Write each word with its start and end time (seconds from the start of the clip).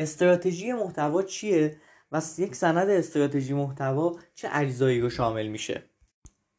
استراتژی 0.00 0.72
محتوا 0.72 1.22
چیه؟ 1.22 1.76
و 2.12 2.22
یک 2.38 2.54
سند 2.54 2.88
استراتژی 2.88 3.54
محتوا 3.54 4.16
چه 4.34 4.48
اجزایی 4.52 5.00
رو 5.00 5.10
شامل 5.10 5.46
میشه؟ 5.46 5.82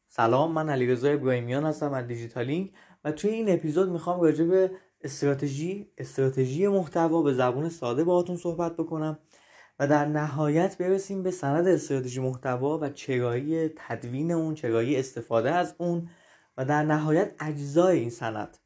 سلام 0.08 0.52
من 0.52 0.70
علیرضا 0.70 1.08
ابراهیمیان 1.08 1.64
هستم 1.64 1.92
از 1.92 2.06
دیجیتالینگ 2.06 2.72
و 3.04 3.12
توی 3.12 3.30
این 3.30 3.50
اپیزود 3.50 3.88
می‌خوام 3.88 4.20
راجع 4.20 4.44
به 4.44 4.70
استراتژی 5.00 5.92
استراتژی 5.98 6.68
محتوا 6.68 7.22
به 7.22 7.34
زبون 7.34 7.68
ساده 7.68 8.04
باهاتون 8.04 8.36
صحبت 8.36 8.76
بکنم 8.76 9.18
و 9.78 9.88
در 9.88 10.04
نهایت 10.06 10.78
برسیم 10.78 11.22
به 11.22 11.30
سند 11.30 11.68
استراتژی 11.68 12.20
محتوا 12.20 12.78
و 12.78 12.88
چرایی 12.88 13.68
تدوین 13.68 14.32
اون 14.32 14.54
چرایی 14.54 14.96
استفاده 14.96 15.50
از 15.50 15.74
اون 15.78 16.08
و 16.56 16.64
در 16.64 16.82
نهایت 16.82 17.34
اجزای 17.40 17.98
این 17.98 18.10
سند. 18.10 18.58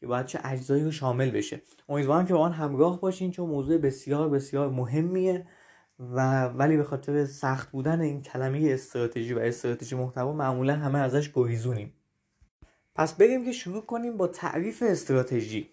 که 0.00 0.06
باید 0.06 0.26
چه 0.26 0.40
اجزایی 0.44 0.84
رو 0.84 0.90
شامل 0.90 1.30
بشه. 1.30 1.62
امیدوارم 1.88 2.26
که 2.26 2.32
با 2.34 2.40
آن 2.40 2.52
همراه 2.52 3.00
باشین 3.00 3.30
چون 3.30 3.48
موضوع 3.48 3.78
بسیار 3.78 4.28
بسیار 4.28 4.70
مهمیه 4.70 5.46
و 5.98 6.44
ولی 6.44 6.76
به 6.76 6.84
خاطر 6.84 7.24
سخت 7.24 7.70
بودن 7.70 8.00
این 8.00 8.22
کلمه 8.22 8.70
استراتژی 8.70 9.34
و 9.34 9.38
استراتژی 9.38 9.96
محتوا 9.96 10.32
معمولا 10.32 10.76
همه 10.76 10.98
ازش 10.98 11.32
گریزونیم. 11.34 11.92
پس 12.94 13.14
بریم 13.14 13.44
که 13.44 13.52
شروع 13.52 13.82
کنیم 13.82 14.16
با 14.16 14.26
تعریف 14.26 14.82
استراتژی. 14.86 15.70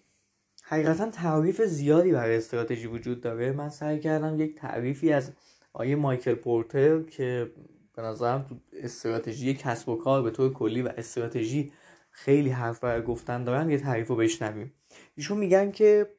حقیقتا 0.62 1.10
تعریف 1.10 1.62
زیادی 1.62 2.12
برای 2.12 2.36
استراتژی 2.36 2.86
وجود 2.86 3.20
داره. 3.20 3.52
من 3.52 3.68
سعی 3.68 4.00
کردم 4.00 4.40
یک 4.40 4.54
تعریفی 4.54 5.12
از 5.12 5.32
آیه 5.72 5.96
مایکل 5.96 6.34
پورتر 6.34 7.02
که 7.02 7.50
به 7.96 8.02
نظرم 8.02 8.46
تو 8.48 8.54
استراتژی 8.82 9.54
کسب 9.54 9.88
و 9.88 9.96
کار 9.96 10.22
به 10.22 10.30
طور 10.30 10.52
کلی 10.52 10.82
و 10.82 10.92
استراتژی 10.96 11.72
خیلی 12.16 12.50
حرف 12.50 12.80
برای 12.80 13.02
گفتن 13.02 13.44
دارن 13.44 13.70
یه 13.70 13.78
تعریف 13.78 14.08
رو 14.08 14.16
بشنویم. 14.16 14.72
ایشون 15.16 15.38
میگن 15.38 15.70
که 15.70 16.10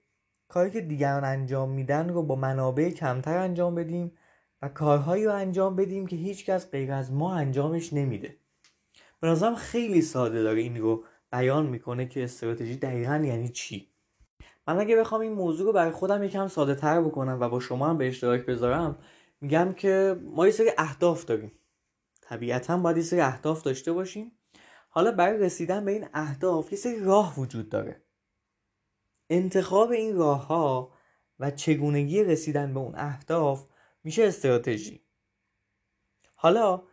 کاری 0.47 0.71
که 0.71 0.81
دیگران 0.81 1.23
انجام 1.23 1.69
میدن 1.69 2.09
رو 2.09 2.23
با 2.23 2.35
منابع 2.35 2.89
کمتر 2.89 3.37
انجام 3.37 3.75
بدیم 3.75 4.11
و 4.61 4.69
کارهایی 4.69 5.25
رو 5.25 5.33
انجام 5.33 5.75
بدیم 5.75 6.07
که 6.07 6.15
هیچکس 6.15 6.71
غیر 6.71 6.91
از 6.91 7.11
ما 7.11 7.35
انجامش 7.35 7.93
نمیده. 7.93 8.37
به 9.19 9.27
نظرم 9.27 9.55
خیلی 9.55 10.01
ساده 10.01 10.43
داره 10.43 10.61
این 10.61 10.77
رو 10.77 11.03
بیان 11.31 11.65
می‌کنه 11.65 12.05
که 12.05 12.23
استراتژی 12.23 12.77
دقیقا 12.77 13.15
یعنی 13.25 13.49
چی. 13.49 13.91
من 14.67 14.79
اگه 14.79 14.95
بخوام 14.95 15.21
این 15.21 15.33
موضوع 15.33 15.65
رو 15.65 15.73
برای 15.73 15.91
خودم 15.91 16.23
یکم 16.23 16.47
ساده 16.47 16.75
تر 16.75 17.01
بکنم 17.01 17.37
و 17.41 17.49
با 17.49 17.59
شما 17.59 17.87
هم 17.87 17.97
به 17.97 18.07
اشتراک 18.07 18.45
بذارم 18.45 18.97
میگم 19.41 19.73
که 19.73 20.19
ما 20.23 20.45
یه 20.45 20.51
سری 20.51 20.69
اهداف 20.77 21.25
داریم. 21.25 21.51
طبیعتا 22.21 22.77
باید 22.77 22.97
یه 22.97 23.03
سری 23.03 23.21
اهداف 23.21 23.63
داشته 23.63 23.93
باشیم 23.93 24.31
حالا 24.97 25.11
برای 25.11 25.39
رسیدن 25.39 25.85
به 25.85 25.91
این 25.91 26.07
اهداف 26.13 26.71
یه 26.71 26.77
سری 26.77 26.99
راه 26.99 27.39
وجود 27.39 27.69
داره. 27.69 28.01
انتخاب 29.29 29.91
این 29.91 30.15
راه 30.15 30.47
ها 30.47 30.93
و 31.39 31.51
چگونگی 31.51 32.23
رسیدن 32.23 32.73
به 32.73 32.79
اون 32.79 32.95
اهداف 32.95 33.65
میشه 34.03 34.23
استراتژی. 34.23 35.01
حالا 36.35 36.83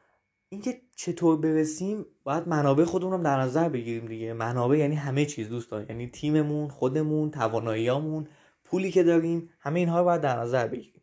اینکه 0.49 0.81
چطور 0.97 1.37
برسیم 1.37 2.07
باید 2.25 2.49
منابع 2.49 2.85
خودمون 2.85 3.23
در 3.23 3.41
نظر 3.41 3.69
بگیریم 3.69 4.07
دیگه. 4.07 4.33
منابع 4.33 4.77
یعنی 4.77 4.95
همه 4.95 5.27
چیز 5.27 5.49
دوستان. 5.49 5.87
یعنی 5.89 6.07
تیممون 6.07 6.69
خودمون 6.69 7.31
تواناییامون 7.31 8.29
پولی 8.65 8.91
که 8.91 9.03
داریم 9.03 9.51
همه 9.59 9.81
اینها 9.81 9.99
رو 9.99 10.05
باید 10.05 10.21
در 10.21 10.41
نظر 10.41 10.69
بگیریم. 10.69 11.03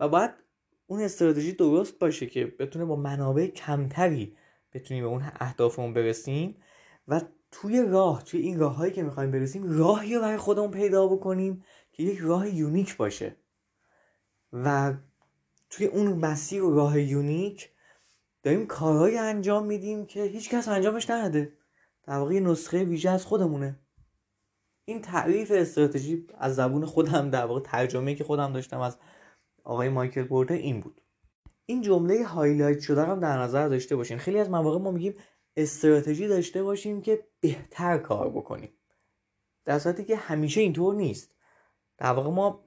و 0.00 0.08
باید 0.08 0.30
اون 0.86 1.00
استراتژی 1.00 1.52
درست 1.52 1.98
باشه 1.98 2.26
که 2.26 2.46
بتونه 2.46 2.84
با 2.84 2.96
منابع 2.96 3.46
کمتری 3.46 4.36
بتونیم 4.78 5.04
به 5.04 5.10
اون 5.10 5.22
اهدافمون 5.40 5.94
برسیم 5.94 6.56
و 7.08 7.20
توی 7.50 7.82
راه 7.82 8.24
توی 8.24 8.40
این 8.40 8.58
راه 8.58 8.74
هایی 8.74 8.92
که 8.92 9.02
می‌خوایم 9.02 9.30
برسیم 9.30 9.78
راهی 9.78 10.14
رو 10.14 10.20
برای 10.20 10.36
خودمون 10.36 10.70
پیدا 10.70 11.06
بکنیم 11.06 11.64
که 11.92 12.02
یک 12.02 12.18
راه 12.18 12.54
یونیک 12.54 12.96
باشه. 12.96 13.36
و 14.52 14.94
توی 15.70 15.86
اون 15.86 16.06
مسیر 16.12 16.62
و 16.62 16.74
راه 16.74 17.00
یونیک 17.00 17.70
داریم 18.42 18.66
کارهایی 18.66 19.18
انجام 19.18 19.66
میدیم 19.66 20.06
که 20.06 20.24
هیچکس 20.24 20.68
انجامش 20.68 21.10
نده. 21.10 21.52
در 22.02 22.18
واقع 22.18 22.40
نسخه 22.40 22.84
ویژه 22.84 23.10
از 23.10 23.26
خودمونه. 23.26 23.80
این 24.84 25.02
تعریف 25.02 25.52
استراتژی 25.54 26.26
از 26.38 26.54
زبون 26.56 26.84
خودم 26.84 27.30
در 27.30 27.46
واقع 27.46 27.60
ترجمه 27.60 28.14
که 28.14 28.24
خودم 28.24 28.52
داشتم 28.52 28.80
از 28.80 28.96
آقای 29.64 29.88
مایکل 29.88 30.24
پورتر 30.24 30.54
این 30.54 30.80
بود. 30.80 31.00
این 31.70 31.82
جمله 31.82 32.24
highlight 32.24 32.80
شده 32.80 33.04
رو 33.04 33.20
در 33.20 33.38
نظر 33.38 33.68
داشته 33.68 33.96
باشین. 33.96 34.18
خیلی 34.18 34.38
از 34.38 34.50
مواقع 34.50 34.78
ما 34.78 34.90
میگیم 34.90 35.14
استراتژی 35.56 36.28
داشته 36.28 36.62
باشیم 36.62 37.00
که 37.00 37.26
بهتر 37.40 37.98
کار 37.98 38.30
بکنیم. 38.30 38.72
در 39.64 39.78
صورتی 39.78 40.04
که 40.04 40.16
همیشه 40.16 40.60
اینطور 40.60 40.94
نیست. 40.94 41.34
در 41.98 42.12
واقع 42.12 42.30
ما 42.30 42.64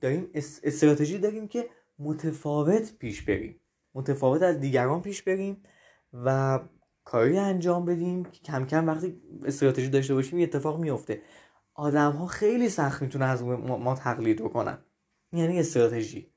داریم 0.00 0.30
استراتژی 0.62 1.18
داریم 1.18 1.48
که 1.48 1.70
متفاوت 1.98 2.98
پیش 2.98 3.22
بریم. 3.22 3.60
متفاوت 3.94 4.42
از 4.42 4.60
دیگران 4.60 5.02
پیش 5.02 5.22
بریم 5.22 5.62
و 6.12 6.60
کاری 7.04 7.38
انجام 7.38 7.84
بدیم 7.84 8.24
که 8.24 8.40
کم 8.40 8.66
کم 8.66 8.86
وقتی 8.86 9.22
استراتژی 9.44 9.88
داشته 9.88 10.14
باشیم 10.14 10.42
اتفاق 10.42 10.80
میفته 10.80 11.22
آدم 11.74 12.12
ها 12.12 12.26
خیلی 12.26 12.68
سخت 12.68 13.02
می‌تونه 13.02 13.24
از 13.24 13.42
ما 13.42 13.94
تقلید 13.94 14.42
بکنن. 14.42 14.78
یعنی 15.32 15.58
استراتژی. 15.58 16.32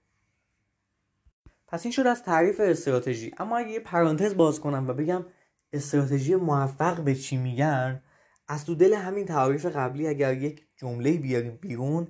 پس 1.71 1.85
این 1.85 1.91
شد 1.91 2.07
از 2.07 2.23
تعریف 2.23 2.59
استراتژی. 2.59 3.31
اما 3.37 3.57
اگه 3.57 3.69
یه 3.69 3.79
پرانتز 3.79 4.35
باز 4.35 4.59
کنم 4.59 4.87
و 4.87 4.93
بگم 4.93 5.25
استراتژی 5.73 6.35
موفق 6.35 7.01
به 7.01 7.15
چی 7.15 7.37
میگن 7.37 8.01
از 8.47 8.65
تو 8.65 8.75
دل 8.75 8.93
همین 8.93 9.25
تعریف 9.25 9.65
قبلی 9.65 10.07
اگر 10.07 10.33
یک 10.33 10.67
جمله 10.75 11.17
بیاریم 11.17 11.57
بیرون 11.61 12.07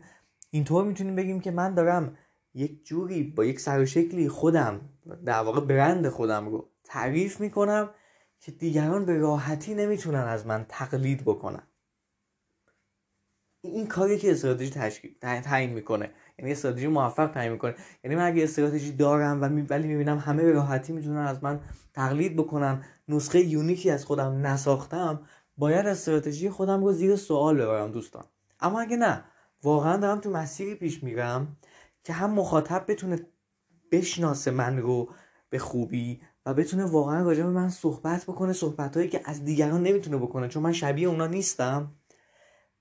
اینطور 0.51 0.85
می‌تونیم 0.85 1.15
بگیم 1.15 1.39
که 1.39 1.51
من 1.51 1.73
دارم 1.73 2.17
یک 2.53 2.85
جوری 2.85 3.23
با 3.23 3.45
یک 3.45 3.59
سر 3.59 3.79
و 3.79 3.85
شکلی 3.85 4.29
خودم 4.29 4.81
در 5.25 5.39
واقع 5.39 5.61
برند 5.61 6.09
خودم 6.09 6.49
رو 6.49 6.69
تعریف 6.83 7.39
می‌کنم 7.39 7.89
که 8.39 8.51
دیگران 8.51 9.05
به 9.05 9.17
راحتی 9.17 9.73
نمی‌تونن 9.73 10.19
از 10.19 10.47
من 10.47 10.65
تقلید 10.69 11.21
بکنن. 11.21 11.63
این 13.61 13.87
کاری 13.87 14.17
که 14.17 14.31
استراتژی 14.31 14.69
تشکیل 14.69 15.15
تعیین 15.19 15.73
می‌کنه. 15.73 16.11
یعنی 16.39 16.51
استراتژی 16.51 16.87
موفق 16.87 17.31
تعیین 17.31 17.51
می‌کنه. 17.51 17.75
یعنی 18.03 18.15
من 18.15 18.25
اگه 18.25 18.43
استراتژی 18.43 18.91
دارم 18.91 19.39
و 19.41 19.49
می... 19.49 19.61
ولی 19.61 19.87
می‌بینم 19.87 20.17
همه 20.17 20.43
به 20.43 20.51
راحتی 20.51 20.93
می‌تونن 20.93 21.17
از 21.17 21.43
من 21.43 21.59
تقلید 21.93 22.35
بکنن 22.35 22.83
نسخه 23.07 23.39
یونیکی 23.39 23.91
از 23.91 24.05
خودم 24.05 24.47
نساختم 24.47 25.19
باید 25.57 25.85
استراتژی 25.85 26.49
خودم 26.49 26.83
رو 26.83 26.91
زیر 26.91 27.15
سوال 27.15 27.61
ببرم 27.61 27.91
دوستان. 27.91 28.23
اما 28.59 28.81
اگه 28.81 28.97
نه 28.97 29.23
واقعا 29.63 29.97
دارم 29.97 30.19
تو 30.19 30.29
مسیری 30.29 30.75
پیش 30.75 31.03
میرم 31.03 31.57
که 32.03 32.13
هم 32.13 32.31
مخاطب 32.31 32.85
بتونه 32.87 33.19
بشناسه 33.91 34.51
من 34.51 34.77
رو 34.77 35.09
به 35.49 35.59
خوبی 35.59 36.21
و 36.45 36.53
بتونه 36.53 36.85
واقعا 36.85 37.23
راجع 37.23 37.43
به 37.43 37.49
من 37.49 37.69
صحبت 37.69 38.23
بکنه 38.23 38.53
صحبت 38.53 38.97
هایی 38.97 39.09
که 39.09 39.21
از 39.25 39.45
دیگران 39.45 39.83
نمی‌تونه 39.83 40.17
بکنه 40.17 40.47
چون 40.47 40.63
من 40.63 40.71
شبیه 40.71 41.07
اونا 41.07 41.27
نیستم. 41.27 41.91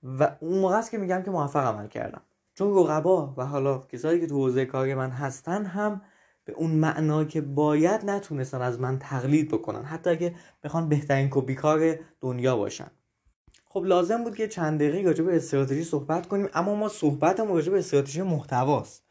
و 0.03 0.35
اون 0.39 0.59
موقع 0.59 0.77
است 0.77 0.91
که 0.91 0.97
میگم 0.97 1.21
که 1.21 1.31
موفق 1.31 1.65
عمل 1.65 1.87
کردم. 1.87 2.21
چون 2.53 2.77
رقبا 2.77 3.33
و 3.37 3.45
حالا 3.45 3.77
کسایی 3.77 4.19
که 4.19 4.27
تو 4.27 4.35
حوزه 4.35 4.65
کار 4.65 4.95
من 4.95 5.09
هستن 5.09 5.65
هم 5.65 6.01
به 6.45 6.53
اون 6.53 6.71
معنا 6.71 7.23
که 7.23 7.41
باید 7.41 8.05
نتونستن 8.05 8.61
از 8.61 8.79
من 8.79 8.99
تقلید 8.99 9.51
بکنن 9.51 9.83
حتی 9.83 10.09
اگه 10.09 10.35
بخوان 10.63 10.89
بهترین 10.89 11.27
کپی 11.31 11.55
کار 11.55 11.95
دنیا 12.21 12.57
باشن. 12.57 12.91
خب 13.65 13.83
لازم 13.85 14.23
بود 14.23 14.35
که 14.35 14.47
چند 14.47 14.79
دقیقه 14.79 15.01
راجع 15.01 15.23
به 15.23 15.35
استراتژی 15.35 15.83
صحبت 15.83 16.27
کنیم 16.27 16.49
اما 16.53 16.75
ما 16.75 16.89
صحبتمون 16.89 17.55
راجع 17.55 17.71
به 17.71 17.79
استراتژی 17.79 18.21
محتواست 18.21 19.03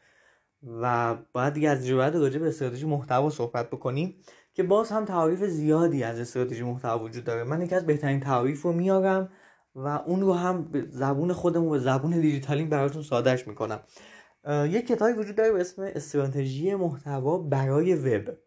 و 0.81 1.15
باید 1.33 1.53
دیگه 1.53 1.69
از 1.69 1.87
جواب 1.87 2.15
راجع 2.15 2.39
به 2.39 2.47
استراتژی 2.47 2.85
محتوا 2.85 3.29
صحبت 3.29 3.69
بکنیم 3.69 4.15
که 4.53 4.63
باز 4.63 4.89
هم 4.89 5.05
تعریف 5.05 5.43
زیادی 5.43 6.03
از 6.03 6.19
استراتژی 6.19 6.63
محتوا 6.63 7.03
وجود 7.03 7.23
داره. 7.23 7.43
من 7.43 7.61
یکی 7.61 7.75
از 7.75 7.85
بهترین 7.85 8.19
تعریف 8.19 8.61
رو 8.61 8.73
میارم 8.73 9.29
و 9.75 9.87
اون 9.87 10.21
رو 10.21 10.33
هم 10.33 10.63
به 10.63 10.85
زبون 10.89 11.33
خودمون 11.33 11.71
به 11.71 11.79
زبون 11.79 12.11
دیجیتالینگ 12.11 12.69
براتون 12.69 13.01
سادهش 13.01 13.47
می‌کنم. 13.47 13.79
یک 14.47 14.87
کتابی 14.87 15.13
وجود 15.13 15.35
داره 15.35 15.51
به 15.51 15.61
اسم 15.61 15.81
استراتژی 15.81 16.75
محتوا 16.75 17.37
برای 17.37 17.95
وب. 17.95 18.37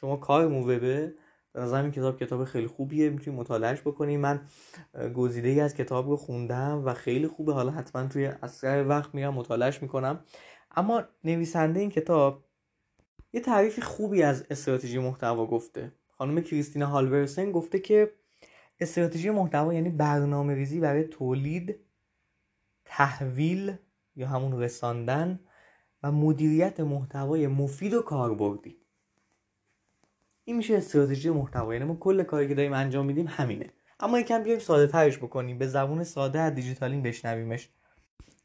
شما 0.00 0.16
کارمون 0.16 0.62
وبه. 0.62 1.14
به 1.52 1.60
نظرم 1.60 1.82
این 1.82 1.92
کتاب 1.92 2.18
کتاب 2.18 2.44
خیلی 2.44 2.66
خوبیه. 2.66 3.10
می‌تونید 3.10 3.40
مطالعهش 3.40 3.80
بکنید 3.80 4.20
من 4.20 4.40
گزیده 5.14 5.48
ای 5.48 5.60
از 5.60 5.74
کتاب 5.74 6.10
رو 6.10 6.16
خوندم 6.16 6.82
و 6.84 6.94
خیلی 6.94 7.26
خوبه. 7.26 7.52
حالا 7.52 7.70
حتما 7.70 8.06
توی 8.06 8.26
اسرع 8.26 8.82
وقت 8.82 9.14
میرم 9.14 9.34
مطالعهش 9.34 9.82
می‌کنم. 9.82 10.24
اما 10.76 11.02
نویسنده 11.24 11.80
این 11.80 11.90
کتاب 11.90 12.44
یه 13.32 13.40
تعریف 13.40 13.80
خوبی 13.80 14.22
از 14.22 14.44
استراتژی 14.50 14.98
محتوا 14.98 15.46
گفته. 15.46 15.92
خانم 16.08 16.40
کریستینا 16.40 16.86
هالورسن 16.86 17.52
گفته 17.52 17.78
که 17.78 18.12
استراتژی 18.80 19.30
محتوا 19.30 19.74
یعنی 19.74 19.90
برنامه 19.90 20.54
ریزی 20.54 20.80
برای 20.80 21.04
تولید 21.04 21.76
تحویل 22.84 23.76
یا 24.16 24.28
همون 24.28 24.60
رساندن 24.60 25.40
و 26.02 26.12
مدیریت 26.12 26.80
محتوای 26.80 27.46
مفید 27.46 27.94
و 27.94 28.02
کاربردی. 28.02 28.76
این 30.44 30.56
میشه 30.56 30.76
استراتژی 30.76 31.30
محتوا. 31.30 31.74
یعنی 31.74 31.86
ما 31.86 31.94
کل 31.94 32.22
کاری 32.22 32.48
که 32.48 32.54
داریم 32.54 32.72
انجام 32.72 33.06
میدیم 33.06 33.26
همینه. 33.28 33.70
اما 34.00 34.20
یکم 34.20 34.42
بیایم 34.42 34.60
ساده 34.60 34.86
ترش 34.86 35.18
بکنیم 35.18 35.58
به 35.58 35.66
زبون 35.66 36.04
ساده 36.04 36.40
از 36.40 36.54
دیجیتالینگ 36.54 37.06
بشنویمش. 37.06 37.70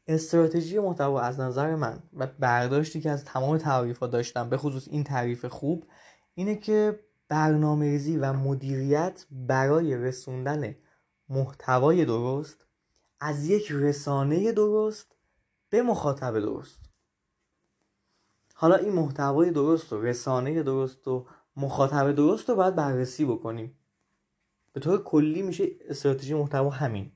استراتژی 0.08 0.78
محتوا 0.78 1.20
از 1.20 1.40
نظر 1.40 1.74
من 1.74 2.02
و 2.12 2.26
برداشتی 2.26 3.00
که 3.00 3.10
از 3.10 3.24
تمام 3.24 3.58
تعریف 3.58 3.98
ها 3.98 4.06
داشتم 4.06 4.50
به 4.50 4.56
خصوص 4.56 4.88
این 4.88 5.04
تعریف 5.04 5.44
خوب 5.44 5.86
اینه 6.34 6.56
که 6.56 7.00
برنامه 7.28 7.86
ریزی 7.86 8.16
و 8.16 8.32
مدیریت 8.32 9.26
برای 9.30 9.96
رسوندن 9.96 10.74
محتوای 11.28 12.04
درست 12.04 12.66
از 13.20 13.48
یک 13.48 13.72
رسانه 13.72 14.52
درست 14.52 15.16
به 15.70 15.82
مخاطب 15.82 16.40
درست. 16.40 16.78
حالا 18.54 18.76
این 18.76 18.92
محتوای 18.92 19.50
درست 19.50 19.92
و 19.92 20.02
رسانه 20.02 20.62
درست 20.62 21.08
و 21.08 21.26
مخاطب 21.56 22.12
درست 22.12 22.48
رو 22.48 22.56
باید 22.56 22.74
بررسی 22.74 23.24
بکنیم. 23.24 23.78
به 24.72 24.80
طور 24.80 25.02
کلی 25.02 25.42
میشه 25.42 25.68
استراتژی 25.88 26.34
محتوا 26.34 26.70
همین. 26.70 27.12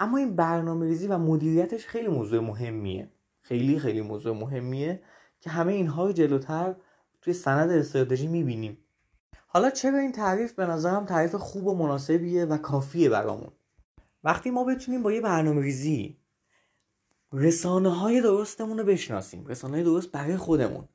اما 0.00 0.18
این 0.18 0.36
برنامه 0.36 0.86
ریزی 0.86 1.06
و 1.06 1.18
مدیریتش 1.18 1.86
خیلی 1.86 2.08
موضوع 2.08 2.40
مهمیه. 2.40 3.10
خیلی 3.40 3.78
خیلی 3.78 4.00
موضوع 4.00 4.36
مهمیه 4.36 5.02
که 5.40 5.50
همه 5.50 5.72
اینها 5.72 6.06
رو 6.06 6.12
جلوتر 6.12 6.74
توی 7.22 7.32
سند 7.32 7.70
استراتژی 7.70 8.26
می‌بینیم. 8.26 8.78
حالا 9.46 9.70
چرا 9.70 9.98
این 9.98 10.12
تعریف 10.12 10.52
به 10.52 10.66
نظرم 10.66 11.06
تعریف 11.06 11.34
خوب 11.34 11.66
و 11.66 11.74
مناسبیه 11.74 12.44
و 12.44 12.58
کافیه 12.58 13.08
برامون؟ 13.08 13.52
وقتی 14.24 14.50
ما 14.50 14.64
بتونیم 14.64 15.02
با 15.02 15.12
یه 15.12 15.20
برنامه 15.20 15.62
ریزی 15.62 16.18
رسانه 17.32 17.88
های 17.88 18.20
درستمون 18.20 18.78
رو 18.78 18.84
بشناسیم 18.84 19.46
رسانه 19.46 19.74
های 19.74 19.82
درست 19.82 20.12
برای 20.12 20.36
خودمون 20.36 20.88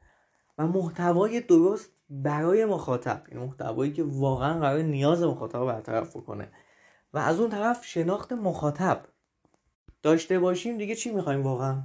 و 0.58 0.68
محتوای 0.68 1.42
درست 1.42 1.90
برای 2.10 2.66
مخاطب 2.66 3.24
این 3.28 3.40
محتوایی 3.40 3.94
که 3.94 4.04
واقعا 4.04 4.60
قرار 4.60 4.82
نیاز 4.82 5.24
مخاطب 5.24 5.58
رو 5.58 5.66
برطرف 5.66 6.16
بکنه 6.16 6.52
و 7.14 7.18
از 7.18 7.40
اون 7.40 7.50
طرف 7.50 7.86
شناخت 7.86 8.32
مخاطب 8.32 9.06
داشته 10.02 10.40
باشیم 10.40 10.78
دیگه 10.78 10.96
چی 10.96 11.12
می‌خوایم 11.12 11.44
واقعا؟ 11.44 11.84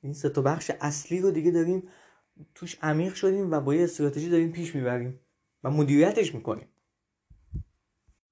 این 0.00 0.12
سه 0.12 0.28
تا 0.28 0.42
بخش 0.42 0.70
اصلی 0.80 1.20
رو 1.20 1.30
دیگه 1.30 1.50
داریم 1.50 1.88
توش 2.54 2.78
عمیق 2.82 3.14
شدیم 3.14 3.52
و 3.52 3.60
با 3.60 3.74
یه 3.74 3.84
استراتژی 3.84 4.30
داریم 4.30 4.52
پیش 4.52 4.74
می‌بریم. 4.74 5.20
و 5.64 5.70
مدیریتش 5.70 6.34
می‌کنیم. 6.34 6.68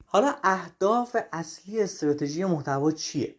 حالا 0.07 0.35
اهداف 0.45 1.17
اصلی 1.33 1.83
استراتژی 1.83 2.45
محتوا 2.45 2.93
چیه؟ 2.93 3.35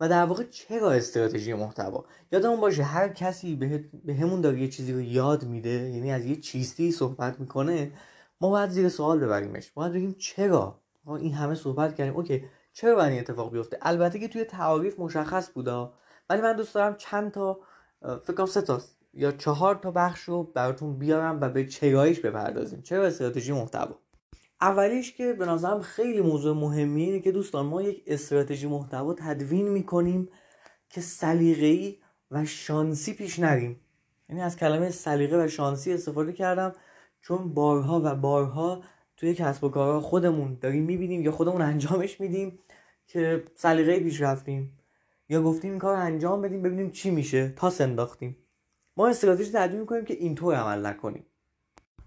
و 0.00 0.08
در 0.08 0.24
واقع 0.24 0.44
چرا 0.44 0.90
استراتژی 0.90 1.54
محتوا؟ 1.54 2.04
یادمون 2.32 2.60
باشه 2.60 2.82
هر 2.82 3.08
کسی 3.08 3.56
به 4.04 4.14
همون 4.14 4.40
داره 4.40 4.60
یه 4.60 4.68
چیزی 4.68 4.92
رو 4.92 5.00
یاد 5.00 5.44
میده 5.44 5.70
یعنی 5.70 6.12
از 6.12 6.24
یه 6.24 6.36
چیزی 6.36 6.92
صحبت 6.92 7.40
می‌کنه 7.40 7.92
ما 8.40 8.50
باید 8.50 8.70
زیر 8.70 8.88
سوال 8.88 9.18
ببریمش. 9.20 9.70
باید 9.70 9.92
بگیم 9.92 10.14
چرا؟ 10.18 10.80
این 11.06 11.34
همه 11.34 11.54
صحبت 11.54 11.96
کردیم. 11.96 12.16
اوکی 12.16 12.44
چرا 12.72 12.94
باید 12.94 13.12
این 13.12 13.20
اتفاق 13.20 13.52
بیفته؟ 13.52 13.78
البته 13.82 14.18
که 14.18 14.28
توی 14.28 14.44
تعاریف 14.44 14.98
مشخص 14.98 15.50
بودا 15.50 15.94
ولی 16.30 16.42
من 16.42 16.56
دوست 16.56 16.74
دارم 16.74 16.96
چند 16.96 17.32
تا 17.32 17.60
فکر 18.00 18.32
کنم 18.32 18.46
سه 18.46 18.62
تا 18.62 18.80
یا 19.16 19.32
چهار 19.32 19.74
تا 19.74 19.90
بخش 19.90 20.20
رو 20.20 20.42
براتون 20.42 20.98
بیارم 20.98 21.40
و 21.40 21.48
به 21.48 21.66
چرایش 21.66 22.20
بپردازیم. 22.20 22.82
چرا 22.82 23.06
استراتژی 23.06 23.52
محتوا؟ 23.52 23.98
اولیش 24.60 25.12
که 25.12 25.32
به 25.32 25.46
نظرم 25.46 25.80
خیلی 25.80 26.20
موضوع 26.20 26.56
مهمیه 26.56 27.06
اینه 27.06 27.20
که 27.20 27.32
دوستان 27.32 27.66
ما 27.66 27.82
یک 27.82 28.02
استراتژی 28.06 28.66
محتوا 28.66 29.14
تدوین 29.14 29.68
می‌کنیم 29.68 30.28
که 30.88 31.00
سلیقه‌ای 31.00 31.98
و 32.30 32.44
شانسی 32.44 33.14
پیش 33.14 33.38
نریم. 33.38 33.80
یعنی 34.28 34.42
از 34.42 34.56
کلمه 34.56 34.90
سلیقه 34.90 35.44
و 35.44 35.48
شانسی 35.48 35.92
استفاده 35.92 36.32
کردم 36.32 36.72
چون 37.20 37.54
بارها 37.54 38.00
و 38.04 38.14
بارها 38.14 38.82
توی 39.16 39.34
کسب 39.34 39.64
و 39.64 39.68
کارها 39.68 40.00
خودمون 40.00 40.58
داریم 40.60 40.84
می‌بینیم 40.84 41.22
یا 41.22 41.32
خودمون 41.32 41.62
انجامش 41.62 42.20
میدیم 42.20 42.58
که 43.06 43.44
سلیقه 43.54 44.00
پیش 44.00 44.20
رفتیم. 44.20 44.78
یا 45.28 45.42
گفتیم 45.42 45.70
این 45.70 45.78
کار 45.78 45.96
انجام 45.96 46.42
بدیم 46.42 46.62
ببینیم 46.62 46.90
چی 46.90 47.10
میشه. 47.10 47.48
تا 47.56 47.70
سنداختیم 47.70 48.36
ما 48.96 49.08
استراتژی 49.08 49.50
تدوین 49.50 49.80
می‌کنیم 49.80 50.04
که 50.04 50.14
اینطور 50.14 50.54
عمل 50.54 50.86
نکنیم. 50.86 51.26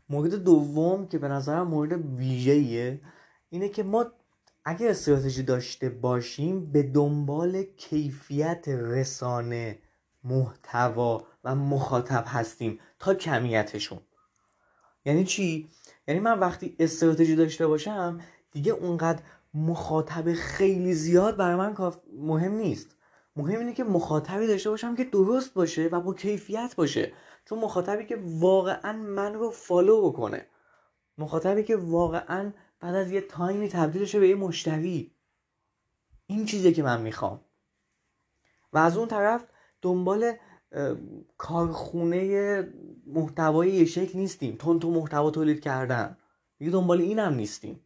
مورد 0.09 0.33
دوم 0.35 1.07
که 1.07 1.17
به 1.17 1.27
نظرم 1.27 1.67
مورد 1.67 1.91
ویژه‌ایه 2.17 3.01
اینه 3.49 3.69
که 3.69 3.83
ما 3.83 4.05
اگه 4.65 4.89
استراتژی 4.89 5.43
داشته 5.43 5.89
باشیم 5.89 6.71
به 6.71 6.83
دنبال 6.83 7.63
کیفیت 7.63 8.67
رسانه 8.67 9.79
محتوا 10.23 11.27
و 11.43 11.55
مخاطب 11.55 12.23
هستیم 12.27 12.79
تا 12.99 13.13
کمیتشون. 13.13 13.99
یعنی 15.05 15.23
چی؟ 15.23 15.69
یعنی 16.07 16.19
من 16.19 16.39
وقتی 16.39 16.75
استراتژی 16.79 17.35
داشته 17.35 17.67
باشم 17.67 18.19
دیگه 18.51 18.71
اونقدر 18.71 19.21
مخاطب 19.53 20.33
خیلی 20.33 20.93
زیاد 20.93 21.37
برای 21.37 21.55
من 21.55 21.75
مهم 22.17 22.51
نیست. 22.51 22.96
مهم 23.37 23.59
اینه 23.59 23.73
که 23.73 23.83
مخاطبی 23.83 24.47
داشته 24.47 24.69
باشم 24.69 24.95
که 24.95 25.03
درست 25.03 25.53
باشه 25.53 25.89
و 25.91 26.01
با 26.01 26.13
کیفیت 26.13 26.75
باشه. 26.75 27.13
چون 27.45 27.59
مخاطبی 27.59 28.05
که 28.05 28.19
واقعا 28.25 28.93
من 28.93 29.33
رو 29.33 29.49
فالو 29.49 30.09
بکنه. 30.09 30.45
مخاطبی 31.17 31.63
که 31.63 31.75
واقعا 31.75 32.53
بعد 32.79 32.95
از 32.95 33.11
یه 33.11 33.21
تایمی 33.21 33.69
تبدیل 33.69 34.05
شه 34.05 34.19
به 34.19 34.27
یه 34.29 34.35
مشتری. 34.35 35.11
این 36.27 36.45
چیزی 36.45 36.73
که 36.73 36.83
من 36.83 37.01
می‌خوام. 37.01 37.41
و 38.73 38.77
از 38.77 38.97
اون 38.97 39.07
طرف 39.07 39.45
دنبال 39.81 40.33
کارخونه 41.37 42.67
محتوای 43.07 43.71
یه 43.71 43.85
شکل 43.85 44.19
نیستیم. 44.19 44.55
تون 44.55 44.79
تو 44.79 44.91
محتوا 44.91 45.31
تولید 45.31 45.59
کردن. 45.59 46.17
دیگه 46.57 46.71
دنبال 46.71 47.01
این 47.01 47.19
هم 47.19 47.33
نیستیم. 47.33 47.79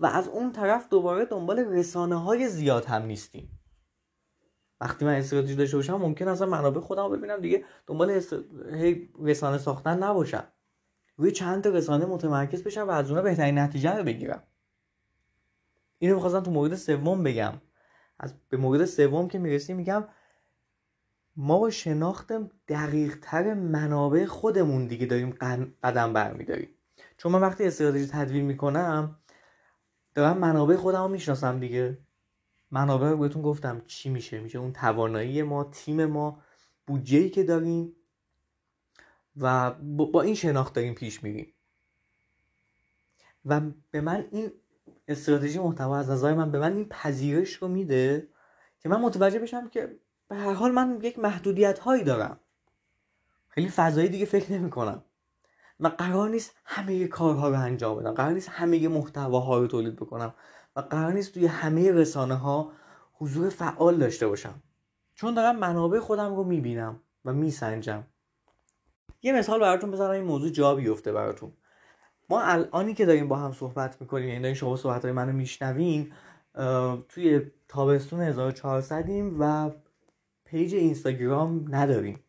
و 0.00 0.06
از 0.06 0.28
اون 0.28 0.52
طرف 0.52 0.88
دوباره 0.88 1.24
دنبال 1.24 1.58
رسانه 1.58 2.22
های 2.22 2.48
زیاد 2.48 2.84
هم 2.84 3.02
نیستیم. 3.02 3.58
وقتی 4.82 5.04
من 5.04 5.14
استراتژی 5.14 5.54
داشته 5.54 5.76
باشم 5.76 5.94
ممکن 5.94 6.28
اصلا 6.28 6.46
منابع 6.46 6.80
خودم 6.80 7.02
رو 7.02 7.16
ببینم 7.16 7.40
دیگه. 7.40 7.64
دنبال 7.86 8.10
است... 8.10 8.36
رسانه 9.22 9.58
ساختن 9.58 10.02
نباشم. 10.02 10.44
روی 11.16 11.32
چند 11.32 11.64
تا 11.64 11.70
رسانه 11.70 12.06
متمرکز 12.06 12.62
بشم 12.62 12.88
و 12.88 12.90
از 12.90 13.08
اونها 13.08 13.22
بهترین 13.22 13.58
نتیجه 13.58 13.96
رو 13.96 14.04
بگیرم. 14.04 14.42
اینو 15.98 16.14
می‌خواستم 16.14 16.40
تو 16.40 16.50
مورد 16.50 16.74
سوم 16.74 17.22
بگم. 17.22 17.52
از 18.20 18.34
به 18.48 18.56
مورد 18.56 18.84
سوم 18.84 19.28
که 19.28 19.38
می‌رسیم 19.38 19.76
میگم 19.76 20.04
ما 21.36 21.58
با 21.58 21.70
شناخت 21.70 22.32
دقیق 22.68 23.18
تر 23.22 23.54
منابع 23.54 24.24
خودمون 24.24 24.86
دیگه 24.86 25.06
داریم 25.06 25.30
قدم 25.82 26.12
برمیداریم. 26.12 26.68
چون 27.16 27.32
من 27.32 27.40
وقتی 27.40 27.64
استراتژی 27.64 28.06
تدوین 28.06 28.44
می‌کنم 28.44 29.16
دارم 30.14 30.38
منابع 30.38 30.76
خودم 30.76 31.02
رو 31.02 31.08
می‌شناسم 31.08 31.60
دیگه. 31.60 31.98
منابع 32.72 33.14
بهتون 33.14 33.42
گفتم 33.42 33.82
چی 33.86 34.10
میشه 34.10 34.40
میشه 34.40 34.58
اون 34.58 34.72
توانایی 34.72 35.42
ما 35.42 35.64
تیم 35.64 36.06
ما 36.06 36.42
بودجه 36.86 37.28
که 37.28 37.42
داریم 37.42 37.96
و 39.36 39.70
با 39.94 40.22
این 40.22 40.34
شناخت 40.34 40.74
داریم 40.74 40.94
پیش 40.94 41.22
میریم. 41.22 41.52
و 43.44 43.60
به 43.90 44.00
من 44.00 44.28
این 44.30 44.52
استراتژی 45.08 45.58
محتوا 45.58 45.98
از 45.98 46.10
نظر 46.10 46.34
من 46.34 46.50
به 46.50 46.58
من 46.58 46.76
این 46.76 46.88
پذیرش 46.88 47.54
رو 47.54 47.68
میده 47.68 48.28
که 48.80 48.88
من 48.88 49.00
متوجه 49.00 49.38
بشم 49.38 49.68
که 49.68 49.98
به 50.28 50.36
هر 50.36 50.52
حال 50.52 50.70
من 50.70 50.98
یک 51.02 51.18
محدودیت 51.18 51.78
هایی 51.78 52.04
دارم. 52.04 52.40
خیلی 53.48 53.68
فضایی 53.68 54.08
دیگه 54.08 54.24
فکر 54.24 54.52
نمی 54.52 54.70
کنم 54.70 55.04
و 55.80 55.88
قرار 55.88 56.30
نیست 56.30 56.52
همه 56.64 57.06
کارها 57.06 57.48
رو 57.48 57.60
انجام 57.60 57.98
بدم. 57.98 58.12
قرار 58.12 58.32
نیست 58.32 58.48
همه 58.48 58.88
محتواها 58.88 59.58
رو 59.58 59.66
تولید 59.66 59.96
بکنم. 59.96 60.34
و 60.76 60.80
قرار 60.80 61.12
نیست 61.12 61.34
توی 61.34 61.46
همه 61.46 61.92
رسانه 61.92 62.34
ها 62.34 62.72
حضور 63.12 63.48
فعال 63.48 63.96
داشته 63.98 64.28
باشم. 64.28 64.62
چون 65.14 65.34
دارم 65.34 65.58
منابع 65.58 65.98
خودم 65.98 66.34
رو 66.34 66.44
می‌بینم 66.44 67.00
و 67.24 67.32
میسنجم. 67.32 68.04
یه 69.22 69.32
مثال 69.32 69.60
براتون 69.60 69.90
بزنم 69.90 70.10
این 70.10 70.24
موضوع 70.24 70.50
جا 70.50 70.74
بیفته 70.74 71.12
براتون. 71.12 71.52
ما 72.28 72.42
الانی 72.42 72.94
که 72.94 73.06
داریم 73.06 73.28
با 73.28 73.36
هم 73.36 73.52
صحبت 73.52 74.00
می‌کنیم 74.00 74.28
یعنی 74.28 74.40
داریم 74.40 74.54
شما 74.54 74.76
صحبت 74.76 75.02
های 75.04 75.12
منو 75.12 75.32
میشنوین 75.32 76.12
توی 77.08 77.50
تابستون 77.68 78.20
1400 78.20 79.08
ایم 79.08 79.36
و 79.40 79.70
page 80.44 80.74
اینستاگرام 80.74 81.74
نداریم. 81.74 82.20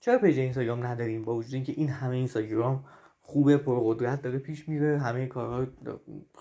چرا 0.00 0.18
page 0.18 0.38
اینستاگرام 0.38 0.86
نداریم؟ 0.86 1.24
با 1.24 1.34
وجود 1.34 1.54
اینکه 1.54 1.72
این 1.72 1.88
همه 1.88 2.16
اینستاگرام 2.16 2.84
خوبه 3.30 3.56
پرقدرت 3.56 4.22
داره 4.22 4.38
پیش 4.38 4.68
میره 4.68 4.98
همه 4.98 5.26
کارها 5.26 5.66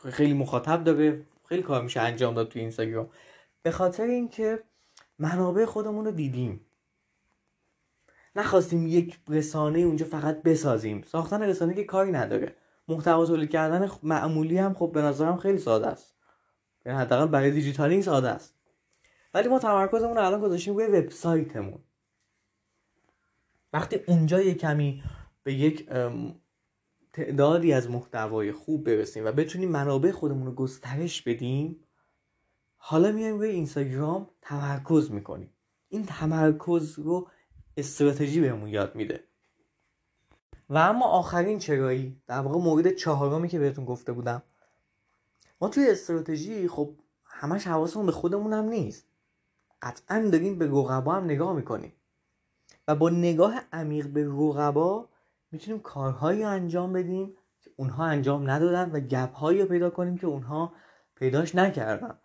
خیلی 0.10 0.34
مخاطب 0.34 0.84
داره 0.84 1.26
خیلی 1.46 1.62
کار 1.62 1.82
میشه 1.84 2.00
انجام 2.00 2.34
داد 2.34 2.50
توی 2.50 2.62
اینستاگرام. 2.62 3.10
به 3.62 3.72
خاطر 3.72 4.04
اینکه 4.04 4.60
منابع 5.20 5.66
خودمون 5.66 6.06
رو 6.06 6.12
دیدیم. 6.12 6.66
نخواستیم 8.36 8.88
یک 8.88 9.20
رسانه 9.28 9.80
اونجا 9.80 10.06
فقط 10.06 10.44
بسازیم. 10.44 11.02
ساختن 11.02 11.42
رسانه 11.42 11.74
که 11.74 11.84
کاری 11.84 12.12
نداره. 12.12 12.56
محتوا 12.88 13.26
تولید 13.26 13.50
کردن 13.50 13.90
معمولی 14.04 14.58
هم 14.58 14.74
خب 14.74 14.92
به 14.94 15.02
نظرم 15.02 15.38
خیلی 15.38 15.58
ساده 15.58 15.88
است. 15.88 16.16
یعنی 16.86 16.98
حداقل 16.98 17.28
برای 17.28 17.52
دیجیتالینگ 17.52 18.04
ساده 18.04 18.30
است. 18.30 18.56
ولی 19.34 19.48
ما 19.48 19.60
تمرکزمون 19.60 20.18
رو 20.18 20.26
الان 20.26 20.42
گذاشتیم 20.42 20.74
روی 20.74 20.88
وبسایتمون. 20.88 21.80
وقتی 23.74 24.00
اونجا 24.08 24.42
یه 24.42 24.54
کمی 24.54 25.04
به 25.44 25.54
یک 25.54 25.90
تعدادی 27.20 27.74
از 27.74 27.90
محتوای 27.90 28.52
خوب 28.52 28.84
برسیم 28.84 29.26
و 29.26 29.32
بتونیم 29.32 29.70
منابع 29.70 30.12
خودمون 30.12 30.46
رو 30.46 30.52
گسترش 30.52 31.22
بدیم 31.22 31.84
حالا 32.78 33.12
میایم 33.12 33.38
روی 33.38 33.50
اینستاگرام 33.50 34.28
تمرکز 34.42 35.12
می‌کنیم. 35.12 35.54
این 35.90 36.06
تمرکز 36.06 37.00
رو 37.00 37.28
استراتژی 37.78 38.42
بهمون 38.42 38.70
یاد 38.70 38.96
میده. 38.96 39.24
و 40.70 40.78
اما 40.78 41.06
آخرین 41.06 41.60
چرایی 41.60 42.22
در 42.28 42.40
واقع 42.40 42.60
مورد 42.60 42.96
چهارمی 42.96 43.48
که 43.48 43.60
بهتون 43.60 43.86
گفته 43.86 44.12
بودم. 44.12 44.44
ما 45.62 45.70
توی 45.70 45.90
استراتژی 45.90 46.68
خب 46.68 46.94
همش 47.26 47.68
حواسمون 47.68 48.06
به 48.06 48.12
خودمون 48.12 48.54
هم 48.54 48.66
نیست. 48.66 49.06
قطعا 49.82 50.30
داریم 50.32 50.58
به 50.58 50.66
رقبا 50.66 51.14
هم 51.14 51.24
نگاه 51.24 51.54
می‌کنیم. 51.54 51.94
و 52.88 52.96
با 52.96 53.10
نگاه 53.10 53.62
عمیق 53.74 54.08
به 54.08 54.26
رقبا 54.26 55.10
می‌تونیم 55.52 55.80
کارهایی 55.80 56.44
انجام 56.44 56.94
بدیم 56.94 57.36
که 57.62 57.72
اونها 57.76 58.06
انجام 58.06 58.50
ندادن 58.50 58.92
و 58.92 59.00
گپهایی 59.00 59.62
رو 59.62 59.68
پیدا 59.68 59.90
کنیم 59.90 60.18
که 60.18 60.28
اونها 60.28 60.74
پیداش 61.16 61.56
نکردن. 61.56 62.18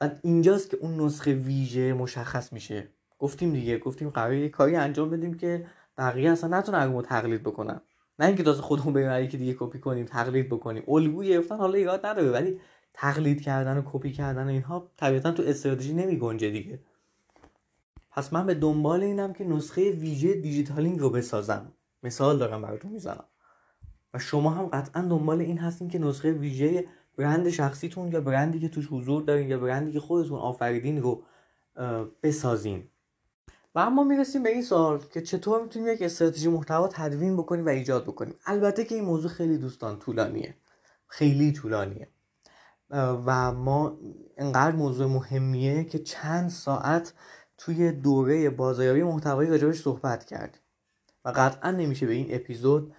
و 0.00 0.10
اینجاست 0.22 0.70
که 0.70 0.76
اون 0.76 1.00
نسخه 1.00 1.34
ویژه 1.34 1.92
مشخص 1.92 2.52
میشه. 2.52 2.88
گفتیم 3.18 3.52
دیگه 3.52 3.78
گفتیم 3.78 4.10
قراره 4.10 4.34
یه 4.34 4.48
کاری 4.48 4.76
انجام 4.76 5.10
بدیم 5.10 5.34
که 5.34 5.66
بقیه 5.98 6.30
اصلا 6.30 6.58
نتونن 6.58 6.92
رو 6.92 7.02
تقلید 7.02 7.42
بکنن. 7.42 7.80
نه 8.18 8.26
اینکه 8.26 8.42
تازه 8.42 8.62
خودمون 8.62 8.92
بریم 8.92 9.28
که 9.28 9.38
دیگه 9.38 9.56
کپی 9.58 9.78
کنیم 9.78 10.06
تقلید 10.06 10.48
بکنیم. 10.48 10.82
الگو 10.88 11.22
گرفتن 11.22 11.56
حالا 11.56 11.74
ایراد 11.74 12.06
نداره 12.06 12.30
ولی 12.30 12.60
تقلید 12.94 13.40
کردن 13.40 13.78
و 13.78 13.82
کپی 13.84 14.12
کردن 14.12 14.44
و 14.44 14.48
اینها 14.48 14.90
طبیعتا 14.96 15.32
تو 15.32 15.42
استراتژی 15.42 15.92
نمی 15.92 16.18
گنجه 16.18 16.50
دیگه. 16.50 16.80
پس 18.10 18.32
من 18.32 18.46
به 18.46 18.54
دنبال 18.54 19.02
اینم 19.02 19.32
که 19.32 19.44
نسخه 19.44 19.90
ویژه 19.90 20.34
دیجیتالینگ 20.34 20.98
رو 20.98 21.10
بسازم. 21.10 21.72
مثال 22.02 22.38
دارم 22.38 22.62
براتون 22.62 22.90
می‌زنم. 22.90 23.24
و 24.14 24.18
شما 24.18 24.50
هم 24.50 24.66
قطعا 24.66 25.02
دنبال 25.02 25.40
این 25.40 25.58
هستین 25.58 25.88
که 25.88 25.98
نسخه 25.98 26.32
ویژه 26.32 26.84
برند 27.16 27.50
شخصیتون 27.50 28.12
یا 28.12 28.20
برندی 28.20 28.60
که 28.60 28.68
توش 28.68 28.88
حضور 28.90 29.22
دارین 29.22 29.48
یا 29.48 29.58
برندی 29.58 29.92
که 29.92 30.00
خودتون 30.00 30.38
آفریدین 30.38 31.02
رو 31.02 31.22
بسازین. 32.22 32.88
و 33.74 33.78
اما 33.78 34.04
می‌رسیم 34.04 34.42
به 34.42 34.48
این 34.48 34.62
سوال 34.62 34.98
که 34.98 35.22
چطور 35.22 35.62
می‌تونیم 35.62 35.88
یک 35.88 36.02
استراتژی 36.02 36.48
محتوا 36.48 36.88
تدوین 36.88 37.36
بکنیم 37.36 37.66
و 37.66 37.68
ایجاد 37.68 38.04
بکنیم؟ 38.04 38.34
البته 38.46 38.84
که 38.84 38.94
این 38.94 39.04
موضوع 39.04 39.30
خیلی 39.30 39.58
دوستان 39.58 39.98
طولانیه. 39.98 40.54
خیلی 41.06 41.52
طولانیه. 41.52 42.08
و 42.90 43.52
ما 43.52 43.98
انقدر 44.36 44.76
موضوع 44.76 45.06
مهمیه 45.06 45.84
که 45.84 45.98
چند 45.98 46.50
ساعت 46.50 47.12
توی 47.58 47.92
دوره 47.92 48.50
بازاریابی 48.50 49.02
محتوایی 49.02 49.50
راجبش 49.50 49.82
صحبت 49.82 50.24
کرد 50.24 50.60
و 51.26 51.32
قطعا 51.36 51.70
نمیشه 51.70 52.06
به 52.06 52.12
این 52.12 52.26
اپیزود 52.30 52.94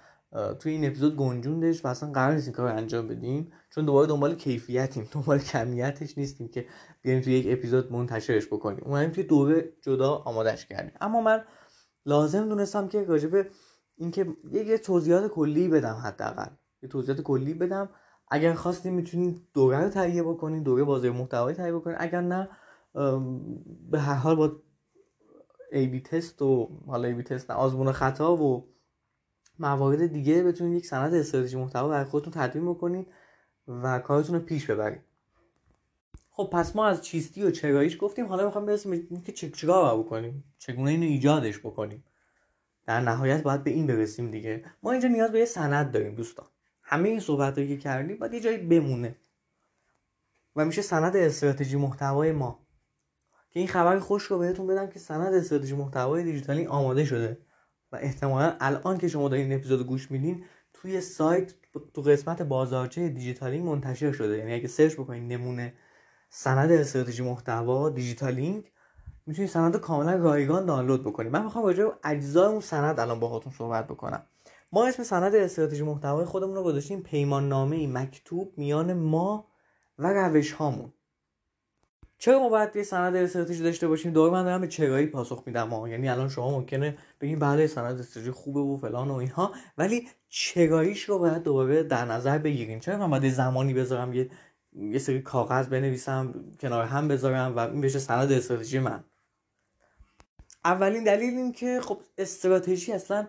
توی 0.60 0.72
این 0.72 0.86
اپیزود 0.86 1.16
گنجوندش 1.16 1.86
و 1.86 1.88
اصلا 1.88 2.12
قرار 2.12 2.34
نیست 2.34 2.48
این 2.48 2.56
کار 2.56 2.68
انجام 2.68 3.08
بدیم. 3.08 3.52
چون 3.70 3.86
دوباره 3.86 4.08
دنبال 4.08 4.36
کیفیتیم 4.36 5.10
دنبال 5.14 5.40
کمیتش 5.40 6.18
نیستیم 6.18 6.48
که 6.48 6.66
بیایم 7.02 7.22
توی 7.22 7.34
یک 7.34 7.58
اپیزود 7.58 7.92
منتشرش 7.92 8.48
بکنیم. 8.48 8.84
اومدیم 8.86 9.10
توی 9.10 9.24
دوره 9.24 9.74
جدا 9.82 10.16
آمادش 10.16 10.66
کردیم. 10.66 10.92
اما 11.02 11.22
من 11.22 11.44
لازم 12.06 12.50
دونستم 12.50 12.88
که 12.88 13.04
راجب 13.04 13.46
اینکه 13.98 14.28
یه 14.52 14.78
توضیحات 14.78 15.28
کلی 15.28 15.68
بدم 15.68 15.96
حداقل. 15.96 16.50
یه 16.82 16.90
توضیحات 16.90 17.22
کلی 17.22 17.54
بدم. 17.54 17.90
اگر 18.32 18.54
خواستیم 18.54 18.94
می‌تونید 18.94 19.48
دوره 19.54 19.84
رو 19.84 19.90
تهیه 19.90 20.24
بکنید 20.24 20.64
دوره 20.64 20.84
بازی 20.84 21.10
محتوایی 21.10 21.56
تهیه 21.56 21.74
بکنید 21.74 21.98
اگر 22.00 22.22
نه 22.22 22.50
به 23.92 24.00
هر 24.00 24.16
حال 24.16 24.36
با 24.36 24.52
ای 25.72 25.88
بی 25.88 26.02
تست 26.02 26.42
و 26.42 26.70
حالا 26.88 27.08
ای 27.08 27.14
بی 27.14 27.24
تست 27.24 27.52
نه 27.52 27.58
آزمون 27.58 27.92
خطا 27.92 28.36
و 28.36 28.68
موارد 29.60 30.08
دیگه 30.08 30.44
بتونید 30.44 30.78
یک 30.78 30.86
سند 30.86 31.14
استراتژی 31.14 31.58
محتوا 31.58 31.88
برای 31.88 32.06
خودتون 32.06 32.34
تدوین 32.34 32.70
بکنید 32.70 33.08
و 33.68 34.00
کارتون 34.00 34.36
رو 34.36 34.42
پیش 34.42 34.66
ببرید 34.66 35.02
خب 36.38 36.50
پس 36.54 36.76
ما 36.76 36.86
از 36.88 37.02
چیستی 37.02 37.44
و 37.44 37.52
چراییش 37.52 37.98
گفتیم. 38.00 38.26
حالا 38.26 38.46
می‌خوام 38.46 38.66
برسیم 38.66 39.22
که 39.22 39.32
چیکار 39.32 40.00
بکنیم؟ 40.00 40.44
چگونه 40.58 40.92
اینو 40.92 41.06
ایجادش 41.06 41.60
بکنیم؟ 41.60 42.04
در 42.86 43.00
نهایت 43.02 43.44
باید 43.44 43.64
به 43.64 43.72
این 43.72 43.88
برسیم 43.88 44.32
دیگه. 44.32 44.64
ما 44.84 44.92
اینجا 44.92 45.08
نیاز 45.08 45.32
به 45.32 45.40
یه 45.40 45.46
سند 45.46 45.92
داریم 45.92 46.16
دوستان. 46.16 46.46
همه 46.82 47.10
این 47.10 47.20
صحبت 47.20 47.56
که 47.56 47.78
کردیم 47.78 48.18
باید 48.18 48.34
یه 48.34 48.40
جایی 48.40 48.58
بمونه. 48.58 49.16
و 50.56 50.66
میشه 50.66 50.82
سند 50.82 51.16
استراتژی 51.16 51.78
محتوای 51.78 52.32
ما 52.32 52.67
این 53.58 53.68
خبر 53.68 54.00
خوش 54.00 54.24
رو 54.24 54.40
بهتون 54.40 54.68
بدم 54.68 54.88
که 54.88 55.00
سند 55.00 55.34
استراتژی 55.34 55.76
محتوای 55.76 56.24
دیجیتالینگ 56.24 56.66
آماده 56.66 57.06
شده. 57.06 57.38
و 57.92 57.96
احتمالا 57.96 58.56
الان 58.60 58.98
که 58.98 59.08
شما 59.08 59.30
دارین 59.30 59.46
این 59.46 59.60
اپیزود 59.60 59.88
گوش 59.88 60.12
میدین 60.12 60.44
توی 60.74 61.02
سایت 61.02 61.54
تو 61.94 62.02
قسمت 62.02 62.42
بازارچه 62.42 63.10
دیجیتالینگ 63.10 63.60
منتشر 63.60 64.12
شده. 64.12 64.38
یعنی 64.38 64.54
اگه 64.54 64.68
search 64.68 64.94
بکنید 64.94 65.34
نمونه 65.34 65.74
سند 66.30 66.72
استراتژی 66.72 67.24
محتوا 67.24 67.90
دیجیتالینگ 67.90 68.72
می‌تونید 69.26 69.52
سند 69.52 69.78
کاملا 69.78 70.16
رایگان 70.16 70.66
دانلود 70.66 71.04
بکنید 71.04 71.32
من 71.32 71.44
می‌خوام 71.44 71.66
راجع 71.66 71.84
به 71.84 71.92
اجزای 72.04 72.48
اون 72.52 72.62
سند 72.62 73.00
الان 73.00 73.20
باهاتون 73.20 73.54
صحبت 73.58 73.88
بکنم. 73.88 74.24
ما 74.72 74.88
اسم 74.88 75.04
سند 75.04 75.36
استراتژی 75.36 75.84
محتوای 75.84 76.26
خودمون 76.26 76.56
رو 76.56 76.64
گذاشتیم 76.64 77.02
پیمان 77.02 77.50
نامه 77.50 77.88
مکتوب 77.88 78.54
میان 78.58 78.94
ما 78.94 79.48
و 80.00 80.14
روش 80.14 80.52
هامون 80.52 80.94
چرا 82.18 82.40
ما 82.40 82.50
باید 82.50 82.76
یه 82.76 82.84
سند 82.84 83.16
استراتژی 83.16 83.64
داشته 83.64 83.88
باشیم؟ 83.88 84.12
دوباره 84.12 84.34
من 84.34 84.44
دارم 84.44 84.62
به 84.62 84.68
چرایی 84.68 85.06
پاسخ 85.06 85.44
میدم 85.46 85.70
ها 85.70 85.90
یعنی 85.90 86.10
الان 86.10 86.30
شما 86.30 86.52
ممکنه 86.52 86.98
بگین 87.22 87.40
بله 87.40 87.68
سند 87.68 88.00
استراتژی 88.00 88.32
خوبه 88.32 88.60
و 88.60 88.78
فلان 88.78 89.12
و 89.12 89.14
اینها 89.14 89.52
ولی 89.78 90.08
چراییش 90.30 91.04
رو 91.04 91.20
باید 91.20 91.44
دوباره 91.44 91.84
در 91.84 92.06
نظر 92.06 92.38
بگیرین 92.38 92.80
چرا 92.80 92.98
من 92.98 93.20
باید 93.20 93.34
زمانی 93.34 93.74
بذارم 93.74 94.14
یه 94.14 94.30
یه 94.74 95.00
سری 95.00 95.22
کاغذ 95.22 95.68
بنویسم 95.68 96.34
کنار 96.60 96.86
هم 96.86 97.08
بذارم 97.08 97.56
و 97.56 97.60
این 97.60 97.82
بشه 97.82 98.00
سند 98.00 98.32
استراتژی 98.32 98.80
من؟ 98.80 99.04
اولین 100.66 101.04
دلیل 101.04 101.34
این 101.34 101.52
که 101.52 101.82
خب 101.82 102.02
استراتژی 102.18 102.94
اصلا 102.94 103.28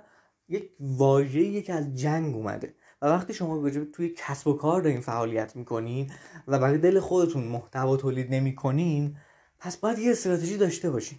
یک 0.48 0.70
واژه 0.80 1.62
که 1.62 1.72
از 1.72 1.94
جنگ 1.94 2.34
اومده. 2.34 2.74
و 3.02 3.06
وقتی 3.06 3.34
شما 3.34 3.70
توی 3.70 4.14
کسب 4.16 4.46
و 4.46 4.52
کار 4.52 4.82
دارین 4.82 5.00
فعالیت 5.00 5.56
می‌کنین 5.56 6.12
و 6.48 6.58
برای 6.58 6.78
دل 6.78 7.00
خودتون 7.00 7.44
محتوا 7.44 7.96
تولید 7.96 8.34
نمی‌کنین 8.34 9.16
پس 9.58 9.76
باید 9.76 9.98
یه 9.98 10.10
استراتژی 10.10 10.56
داشته 10.56 10.90
باشین 10.90 11.18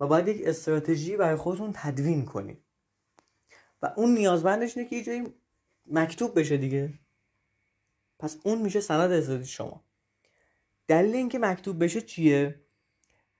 و 0.00 0.06
باید 0.06 0.28
یک 0.28 0.42
استراتژی 0.46 1.16
برای 1.16 1.36
خودتون 1.36 1.72
تدوین 1.74 2.24
کنین. 2.24 2.56
و 3.82 3.92
اون 3.96 4.14
نیازمندش 4.14 4.76
اینه 4.76 4.88
که 4.88 4.96
یه 4.96 5.04
جایی 5.04 5.34
مکتوب 5.86 6.38
بشه 6.38 6.56
دیگه. 6.56 6.94
پس 8.18 8.36
اون 8.42 8.62
میشه 8.62 8.80
سند 8.80 9.12
استراتژی 9.12 9.52
شما. 9.52 9.84
دلیل 10.88 11.14
اینکه 11.14 11.38
مکتوب 11.38 11.84
بشه 11.84 12.00
چیه؟ 12.00 12.60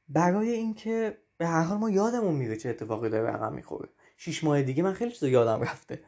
برای 0.09 0.51
اینکه 0.51 1.19
به 1.37 1.47
هر 1.47 1.63
حال 1.63 1.79
ما 1.79 1.91
یادمون 1.91 2.35
میره 2.35 2.57
چه 2.57 2.69
اتفاقی 2.69 3.11
داره 3.11 3.31
رقم 3.31 3.53
می‌خوره. 3.53 3.89
شیش 4.17 4.45
ماه 4.45 4.63
دیگه 4.63 4.83
من 4.83 4.93
خیلی 4.93 5.11
چیزا 5.13 5.29
یادم 5.29 5.63
رفته. 5.63 6.05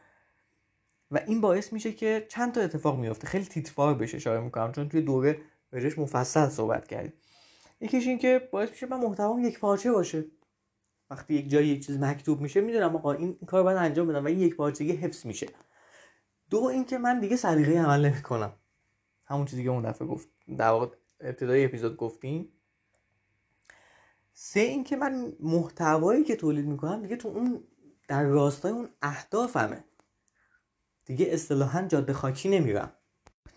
و 1.15 1.19
این 1.27 1.41
باعث 1.41 1.73
میشه 1.73 1.93
که 1.93 2.27
چند 2.29 2.53
تا 2.53 2.61
اتفاق 2.61 2.99
میفته. 2.99 3.27
خیلی 3.27 3.45
تیتفار 3.45 3.95
بشه 3.95 4.17
اشاره 4.17 4.41
می‌کنم 4.41 4.73
چون 4.73 4.89
توی 4.89 5.03
دوره 5.03 5.41
بهش 5.71 5.99
مفصل 5.99 6.49
صحبت 6.49 6.89
کردیم. 6.89 7.13
یکیش 7.81 8.07
این 8.07 8.19
که 8.19 8.49
باعث 8.53 8.71
میشه 8.71 8.87
من 8.87 9.01
محتوام 9.01 9.45
یک 9.45 9.61
پارچه 9.61 9.93
باشه. 9.93 10.25
وقتی 11.11 11.35
یک 11.35 11.51
جایی 11.51 11.69
یک 11.69 11.87
چیز 11.87 11.99
مکتوب 11.99 12.41
میشه 12.41 12.61
می‌دونم 12.61 12.97
آقا 12.97 13.13
این, 13.13 13.39
کار 13.47 13.63
باید 13.63 13.79
انجام 13.79 14.07
بدم 14.07 14.25
و 14.25 14.29
این 14.29 14.41
یک 14.41 14.57
پارچگی 14.57 14.93
حفظ 14.93 15.27
میشه. 15.27 15.47
دو 16.51 16.65
اینکه 16.65 16.99
من 16.99 17.21
دیگه 17.21 17.37
سلیقه 17.37 17.79
عمل 17.79 18.07
نمی‌کنم. 18.07 18.53
همون 19.27 19.47
چیزی 19.47 19.65
که 19.65 19.71
اون 19.71 19.83
دفعه 19.83 20.09
گفت 20.09 20.29
در 20.59 20.69
واقع 20.69 20.87
ابتدای 21.21 21.65
اپیزود 21.65 21.97
گفتیم. 21.97 22.49
سه 24.33 24.61
اینکه 24.61 24.97
من 24.97 25.33
محتوایی 25.41 26.25
که 26.25 26.37
تولید 26.37 26.67
می‌کنم 26.67 27.03
دیگه 27.03 27.17
تو 27.17 27.29
اون 27.29 27.65
در 28.09 28.25
راستای 28.25 28.73
اون 28.73 28.89
اهدافمه. 29.03 29.85
دیگه 31.07 31.27
اصطلاحا 31.31 31.83
جاده 31.83 32.13
خاکی 32.13 32.49
نمیرم. 32.49 32.91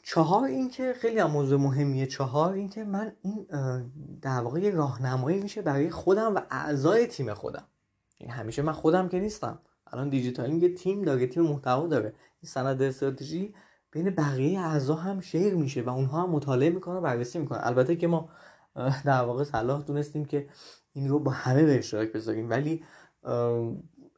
چهار 0.04 0.44
اینکه 0.44 0.94
خیلی 0.94 1.20
هم 1.20 1.32
موضوع 1.32 1.60
مهمیه. 1.60 2.06
چهار 2.08 2.54
اینکه 2.54 2.84
من 2.84 3.12
این 3.22 3.48
در 4.22 4.40
واقع 4.40 4.70
راهنمایی 4.70 5.40
میشه 5.40 5.62
برای 5.62 5.90
خودم 5.90 6.36
و 6.36 6.42
اعضای 6.52 7.08
تیم 7.08 7.34
خودم. 7.34 7.64
این 8.18 8.30
یعنی 8.30 8.42
همیشه 8.42 8.62
من 8.62 8.74
خودم 8.74 9.10
که 9.10 9.20
نیستم. 9.20 9.60
الان 9.88 10.10
دیجیتالینگ 10.10 10.64
یه 10.64 10.74
تیم 10.74 11.02
داره 11.02 11.28
تیم 11.28 11.44
محتوا 11.44 11.88
داره. 11.88 12.14
این 12.42 12.50
سند 12.50 12.82
استراتژی 12.82 13.54
بین 13.92 14.10
بقیه 14.10 14.60
اعضا 14.60 14.96
هم 14.96 15.20
شیر 15.20 15.56
میشه 15.56 15.82
و 15.82 15.90
اونها 15.90 16.24
هم 16.24 16.30
مطالعه 16.30 16.70
می‌کنن 16.70 16.96
و 16.96 17.02
بررسی 17.02 17.40
می‌کنن. 17.40 17.60
البته 17.64 17.96
که 17.96 18.08
ما 18.08 18.30
در 19.06 19.22
واقع 19.22 19.44
صلاح 19.44 19.82
دونستیم 19.82 20.26
که 20.26 20.50
این 20.94 21.10
رو 21.10 21.20
با 21.20 21.32
همه 21.32 21.66
به 21.66 21.78
اشتراک 21.78 22.12
بذاریم. 22.12 22.50
ولی 22.50 22.84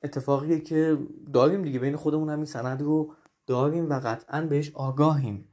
اتفاقیه 0.03 0.59
که 0.59 0.97
داریم 1.33 1.61
دیگه. 1.61 1.79
بین 1.79 1.95
خودمون 1.95 2.29
هم 2.29 2.35
این 2.35 2.45
سند 2.45 2.81
رو 2.81 3.13
داریم 3.49 3.89
و 3.89 3.99
قطعا 3.99 4.41
بهش 4.41 4.71
آگاهیم. 4.73 5.47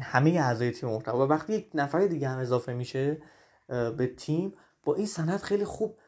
همه 0.00 0.30
اعضای 0.30 0.70
تیم 0.70 0.88
محتوا. 0.88 1.26
و 1.26 1.30
وقتی 1.30 1.52
یک 1.52 1.70
نفر 1.74 2.06
دیگه 2.06 2.28
هم 2.28 2.38
اضافه 2.38 2.74
میشه 2.74 3.22
به 3.68 4.14
تیم 4.16 4.54
با 4.84 4.94
این 4.94 5.06
سند 5.06 5.40
خیلی 5.40 5.64
خوب 5.64 5.98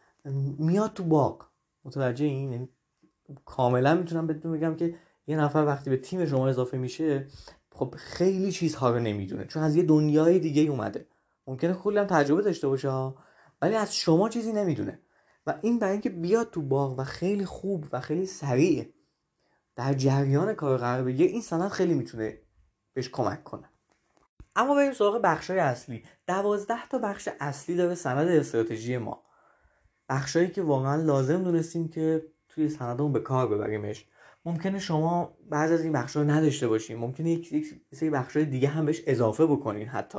میاد 0.59 0.93
تو 0.93 1.05
باغ. 1.05 1.47
متوجه 1.85 2.25
این؟ 2.25 2.53
یعنی 2.53 2.69
کاملا 3.45 3.95
می‌تونم 3.95 4.27
بهتون 4.27 4.53
بگم 4.53 4.77
که 4.77 4.95
یه 5.27 5.37
نفر 5.37 5.59
وقتی 5.59 5.91
به 5.91 5.97
تیم 5.97 6.27
شما 6.27 6.49
اضافه 6.49 6.79
میشه 6.79 7.27
خب 7.73 7.95
خیلی 7.99 8.53
چیزها 8.53 8.91
رو 8.91 8.99
نمی‌دونه. 8.99 9.45
چون 9.45 9.63
از 9.63 9.77
یه 9.77 9.83
دنیای 9.83 10.39
دیگه 10.39 10.63
اومده. 10.63 11.07
ممکنه 11.47 11.73
هم 11.75 12.05
تجربه 12.05 12.43
داشته 12.43 12.69
باشه 12.69 13.13
ولی 13.63 13.75
از 13.75 13.95
شما 13.95 14.29
چیزی 14.29 14.53
نمی‌دونه. 14.53 15.01
و 15.47 15.59
این 15.63 15.79
برای 15.79 15.93
اینکه 15.93 16.11
بیاد 16.11 16.51
تو 16.51 16.63
باغ 16.63 16.99
و 16.99 17.05
خیلی 17.05 17.45
خوب 17.45 17.87
و 17.93 18.01
خیلی 18.01 18.27
سریع 18.27 18.93
در 19.79 19.95
جریان 19.95 20.55
کار 20.55 20.79
قرار 20.79 21.05
بگیره 21.05 21.31
این 21.31 21.41
سند 21.41 21.71
خیلی 21.71 21.95
می‌تونه 21.95 22.39
بهش 22.93 23.09
کمک 23.09 23.45
کنه. 23.45 23.71
اما 24.57 24.75
بریم 24.75 24.93
سراغ 24.93 25.21
بخشای 25.23 25.59
اصلی. 25.59 26.05
دوازده 26.27 26.89
تا 26.91 26.99
بخش 26.99 27.29
اصلی 27.41 27.77
داره 27.77 27.95
سند 27.95 28.29
استراتژی 28.29 28.99
ما. 28.99 29.23
بخشایی 30.09 30.49
که 30.49 30.63
واقعا 30.63 31.03
لازم 31.03 31.43
دونستیم 31.43 31.89
که 31.89 32.27
توی 32.49 32.69
سندمون 32.69 33.13
به 33.13 33.21
کار 33.21 33.49
ببریمش. 33.49 34.07
ممکنه 34.45 34.79
شما 34.79 35.37
بعض 35.51 35.73
از 35.73 35.83
این 35.83 35.93
بخشا 35.93 36.23
رو 36.23 36.31
نداشته 36.31 36.69
باشین. 36.69 36.97
ممکنه 36.97 37.31
یک 37.31 37.75
سری 37.95 38.11
بخشای 38.11 38.45
دیگه 38.45 38.69
هم 38.69 38.87
بهش 38.87 39.03
اضافه 39.07 39.47
بکنین 39.47 39.89
حتی. 39.89 40.19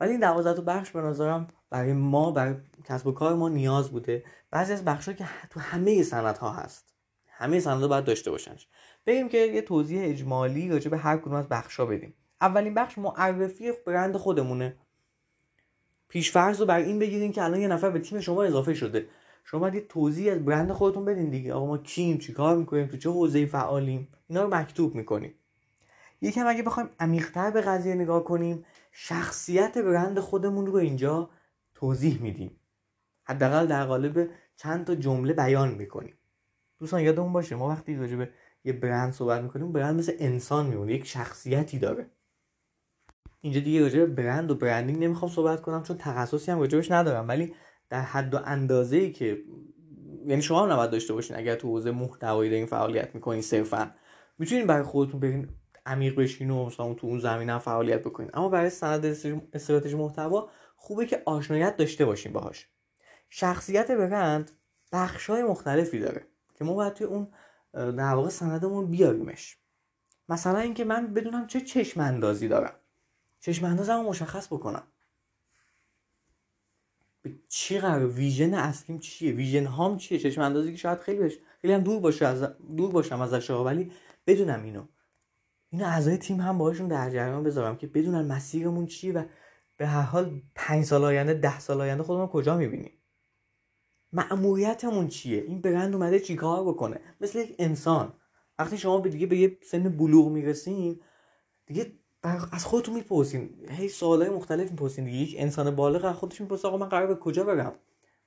ولی 0.00 0.10
این 0.10 0.20
دوازده 0.20 0.54
تا 0.54 0.62
بخش 0.62 0.90
به 0.90 1.00
نظرم 1.00 1.48
برای 1.70 1.92
ما 1.92 2.30
برای 2.30 2.54
کسب 2.84 3.06
و 3.06 3.12
کار 3.12 3.34
ما 3.34 3.48
نیاز 3.48 3.90
بوده. 3.90 4.24
بعضی 4.50 4.72
از 4.72 4.84
بخشا 4.84 5.12
که 5.12 5.24
تو 5.50 5.60
همه 5.60 6.02
سندها 6.02 6.52
هست. 6.52 6.99
همه 7.40 7.60
سندها 7.60 7.88
باید 7.88 8.04
داشته 8.04 8.30
باشنش. 8.30 8.68
بریم 9.06 9.28
که 9.28 9.38
یه 9.38 9.62
توضیح 9.62 10.00
اجمالی 10.04 10.68
راجع 10.68 10.90
به 10.90 10.98
هر 10.98 11.16
کدوم 11.16 11.34
از 11.34 11.48
بخشا 11.48 11.86
بدیم. 11.86 12.14
اولین 12.40 12.74
بخش 12.74 12.98
معرفی 12.98 13.72
برند 13.86 14.16
خودمونه. 14.16 14.76
پیشفرض 16.08 16.60
رو 16.60 16.66
بر 16.66 16.78
این 16.78 16.98
بگیرین 16.98 17.32
که 17.32 17.44
الان 17.44 17.60
یه 17.60 17.68
نفر 17.68 17.90
به 17.90 17.98
تیم 17.98 18.20
شما 18.20 18.42
اضافه 18.42 18.74
شده. 18.74 19.06
شما 19.44 19.60
باید 19.60 19.74
یه 19.74 19.80
توضیح 19.80 20.32
از 20.32 20.44
برند 20.44 20.72
خودتون 20.72 21.04
بدین 21.04 21.30
دیگه. 21.30 21.54
آقا 21.54 21.66
ما 21.66 21.78
کیم 21.78 22.18
چیکار 22.18 22.56
می‌کنیم؟ 22.56 22.86
تو 22.86 22.96
چه 22.96 23.10
حوزه‌ای 23.10 23.46
فعالیم؟ 23.46 24.08
اینا 24.28 24.42
رو 24.42 24.54
مکتوب 24.54 24.94
می‌کنیم. 24.94 25.34
یکم 26.20 26.46
اگه 26.46 26.62
بخوایم 26.62 26.90
عمیق‌تر 27.00 27.50
به 27.50 27.60
قضیه 27.60 27.94
نگاه 27.94 28.24
کنیم 28.24 28.64
شخصیت 28.92 29.78
برند 29.78 30.20
خودمون 30.20 30.66
رو 30.66 30.76
اینجا 30.76 31.30
توضیح 31.74 32.22
میدیم. 32.22 32.60
حداقل 33.24 33.66
در 33.66 33.84
قالب 33.84 34.30
چند 34.56 34.86
تا 34.86 34.94
جمله 34.94 35.32
بیان 35.32 35.74
می‌کنیم. 35.74 36.14
دوستان 36.80 37.00
یادمون 37.00 37.32
باشه 37.32 37.56
ما 37.56 37.68
وقتی 37.68 37.96
راجع 37.96 38.16
به 38.16 38.30
یه 38.64 38.72
برند 38.72 39.12
صحبت 39.12 39.42
می‌کنیم 39.42 39.72
برند 39.72 39.98
مثل 39.98 40.12
انسان 40.18 40.66
میمونه 40.66 40.92
یک 40.92 41.06
شخصیتی 41.06 41.78
داره. 41.78 42.10
اینجا 43.40 43.60
دیگه 43.60 43.82
راجع 43.82 43.98
به 43.98 44.06
برند 44.06 44.50
و 44.50 44.54
برندینگ 44.54 45.04
نمی‌خوام 45.04 45.30
صحبت 45.30 45.60
کنم 45.60 45.82
چون 45.82 45.96
تخصصی 45.96 46.50
هم 46.50 46.60
راجبش 46.60 46.90
ندارم 46.90 47.28
ولی 47.28 47.54
در 47.88 48.00
حد 48.00 48.34
و 48.34 48.38
اندازه 48.44 48.96
ای 48.96 49.12
که 49.12 49.38
یعنی 50.26 50.42
شما 50.42 50.62
هم 50.62 50.72
نباید 50.72 50.90
داشته 50.90 51.12
باشین 51.12 51.36
اگر 51.36 51.54
تو 51.54 51.68
حوزه 51.68 51.90
محتوایی 51.90 52.50
دارین 52.50 52.66
فعالیت 52.66 53.14
می‌کنین 53.14 53.42
صرفا. 53.42 53.94
می‌تونین 54.38 54.66
برای 54.66 54.82
خودتون 54.82 55.20
برین 55.20 55.48
عمیق 55.86 56.16
بشین 56.16 56.50
و 56.50 56.66
مثلا 56.66 56.94
تو 56.94 57.06
اون 57.06 57.18
زمینه 57.18 57.58
فعالیت 57.58 58.00
بکنین. 58.00 58.30
اما 58.34 58.48
برای 58.48 58.70
سند 58.70 59.04
استراتژی 59.52 59.96
محتوا 59.96 60.50
خوبه 60.76 61.06
که 61.06 61.22
آشنایت 61.26 61.76
داشته 61.76 62.04
باشین 62.04 62.32
باهاش. 62.32 62.68
شخصیت 63.30 63.90
برند 63.90 64.50
بخشای 64.92 65.42
مختلفی 65.42 65.98
داره. 65.98 66.29
که 66.60 66.64
ما 66.64 66.74
باید 66.74 66.92
توی 66.92 67.06
اون 67.06 67.28
در 67.72 68.14
واقع 68.14 68.28
سندمون 68.28 68.90
بیاریمش. 68.90 69.56
مثلا 70.28 70.58
اینکه 70.58 70.84
من 70.84 71.14
بدونم 71.14 71.46
چه 71.46 71.60
چشم 71.60 72.00
اندازی 72.00 72.48
دارم. 72.48 72.74
چشم 73.40 73.66
اندازم 73.66 74.00
مشخص 74.00 74.46
بکنم. 74.46 74.82
به 77.22 77.38
چی 77.48 77.78
قرار 77.78 78.06
ویژن 78.06 78.54
اصلیم 78.54 78.98
چیه؟ 78.98 79.32
ویژن 79.32 79.66
هام 79.66 79.96
چیه؟ 79.96 80.18
چشم 80.18 80.40
اندازی 80.40 80.70
که 80.70 80.76
شاید 80.76 80.98
خیلی 80.98 81.18
بش 81.18 81.38
خیلی 81.60 81.74
هم 81.74 81.80
دور 81.80 82.00
باشه 82.00 82.26
از 82.26 82.42
دور 82.76 82.92
باشم 82.92 83.20
ازش 83.20 83.50
ولی 83.50 83.92
بدونم 84.26 84.62
اینو. 84.62 84.86
اینو 85.70 85.84
اعضای 85.84 86.16
تیم 86.16 86.40
هم 86.40 86.58
باهاشون 86.58 86.88
در 86.88 87.10
جریان 87.10 87.42
بذارم 87.42 87.76
که 87.76 87.86
بدونن 87.86 88.26
مسیرمون 88.26 88.86
چیه 88.86 89.12
و 89.12 89.24
به 89.76 89.86
هر 89.86 90.02
حال 90.02 90.42
پنج 90.54 90.84
سال 90.84 91.04
آینده 91.04 91.34
ده 91.34 91.60
سال 91.60 91.80
آینده 91.80 92.02
خودمون 92.02 92.26
کجا 92.26 92.56
می‌بینیم. 92.56 92.99
مأموریتمون 94.12 95.08
چیه؟ 95.08 95.42
این 95.42 95.60
برند 95.60 95.94
اومده 95.94 96.20
چیکار 96.20 96.64
بکنه؟ 96.64 97.00
مثل 97.20 97.38
یک 97.38 97.54
انسان. 97.58 98.12
وقتی 98.58 98.78
شما 98.78 98.98
به 98.98 99.08
دیگه 99.08 99.26
به 99.26 99.36
یه 99.36 99.58
سن 99.62 99.88
بلوغ 99.88 100.28
می‌رسین 100.28 101.00
دیگه 101.66 101.92
از 102.52 102.64
خودتون 102.64 102.94
می‌پرسین. 102.94 103.50
هی 103.70 103.88
سوالای 103.88 104.30
مختلف 104.30 104.70
می‌پرسین 104.70 105.04
دیگه. 105.04 105.16
یک 105.16 105.34
انسان 105.38 105.76
بالغ 105.76 106.04
از 106.04 106.16
خودش 106.16 106.40
می‌پرسه 106.40 106.68
آقا 106.68 106.76
من 106.76 106.88
قرار 106.88 107.06
به 107.06 107.14
کجا 107.14 107.44
برم؟ 107.44 107.72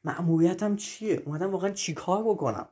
مأموریتم 0.04 0.76
چیه؟ 0.76 1.22
اومدم 1.26 1.52
واقعا 1.52 1.72
چیکار 1.72 2.24
بکنم؟ 2.24 2.68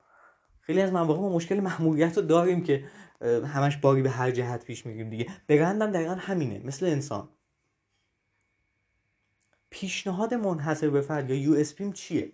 خیلی 0.59 0.81
از 0.81 0.93
مواقع 0.93 1.19
ما 1.19 1.29
مشکل 1.29 1.59
مأموریت 1.59 2.17
رو 2.17 2.23
داریم 2.23 2.63
که 2.63 2.85
همش 3.21 3.77
باری 3.77 4.01
به 4.01 4.09
هر 4.09 4.31
جهت 4.31 4.65
پیش 4.65 4.85
می‌گیریم 4.85 5.09
دیگه. 5.09 5.27
برندم 5.47 5.91
دقیقا 5.91 6.13
همینه 6.13 6.61
مثل 6.65 6.85
انسان. 6.85 7.29
پیشنهاد 9.69 10.33
منحصر 10.33 10.89
به 10.89 11.01
فرد 11.01 11.29
یا 11.29 11.35
یو 11.35 11.53
اس 11.53 11.75
چیه؟ 11.93 12.31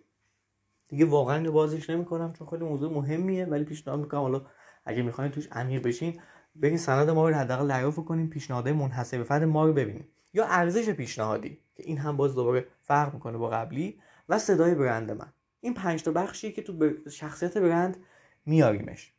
دیگه 0.88 1.06
واقعا 1.06 1.52
بازش 1.52 1.90
نمی‌کنم 1.90 2.34
چون 2.34 2.48
خیلی 2.48 2.66
موضوع 2.66 2.94
مهمیه 2.94 3.46
ولی 3.46 3.64
پیشنهاد 3.64 4.00
می‌کنم 4.00 4.22
حالا 4.22 4.46
اگه 4.86 5.02
می‌خواین 5.02 5.32
توش 5.32 5.48
عمیق 5.52 5.84
بشین 5.84 6.22
برین 6.56 6.78
سند 6.78 7.10
ما 7.10 7.30
رو 7.30 7.36
حداقل 7.36 7.68
دریافت 7.68 8.06
کنیم 8.06 8.30
پیشنهادهای 8.30 8.74
منحصر 8.74 9.18
به 9.18 9.24
فرد 9.24 9.44
ما 9.44 9.66
رو 9.66 9.74
ببینیم 9.74 10.08
یا 10.34 10.46
ارزش 10.46 10.90
پیشنهادی 10.90 11.60
که 11.76 11.84
این 11.84 11.98
هم 11.98 12.18
باز 12.18 12.36
دوباره 12.36 12.68
فرق 12.82 13.14
می‌کنه 13.14 13.38
با 13.38 13.50
قبلی 13.50 14.00
و 14.30 14.40
صدای 14.40 14.76
برند 14.76 15.12
من. 15.12 15.34
این 15.62 15.74
پنج 15.74 16.04
تا 16.04 16.12
بخشی 16.12 16.52
که 16.52 16.62
تو 16.62 16.90
شخصیت 17.10 17.58
برند 17.58 17.98
میاریمش. 18.46 19.14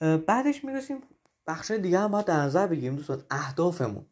بعدش 0.00 0.64
می‌رسیم 0.64 1.00
بخش 1.46 1.70
دیگه 1.70 1.98
هم 1.98 2.10
باید 2.10 2.26
در 2.26 2.40
نظر 2.40 2.66
بگیریم 2.66 2.96
دوستان 2.96 3.22
اهدافمون. 3.30 4.06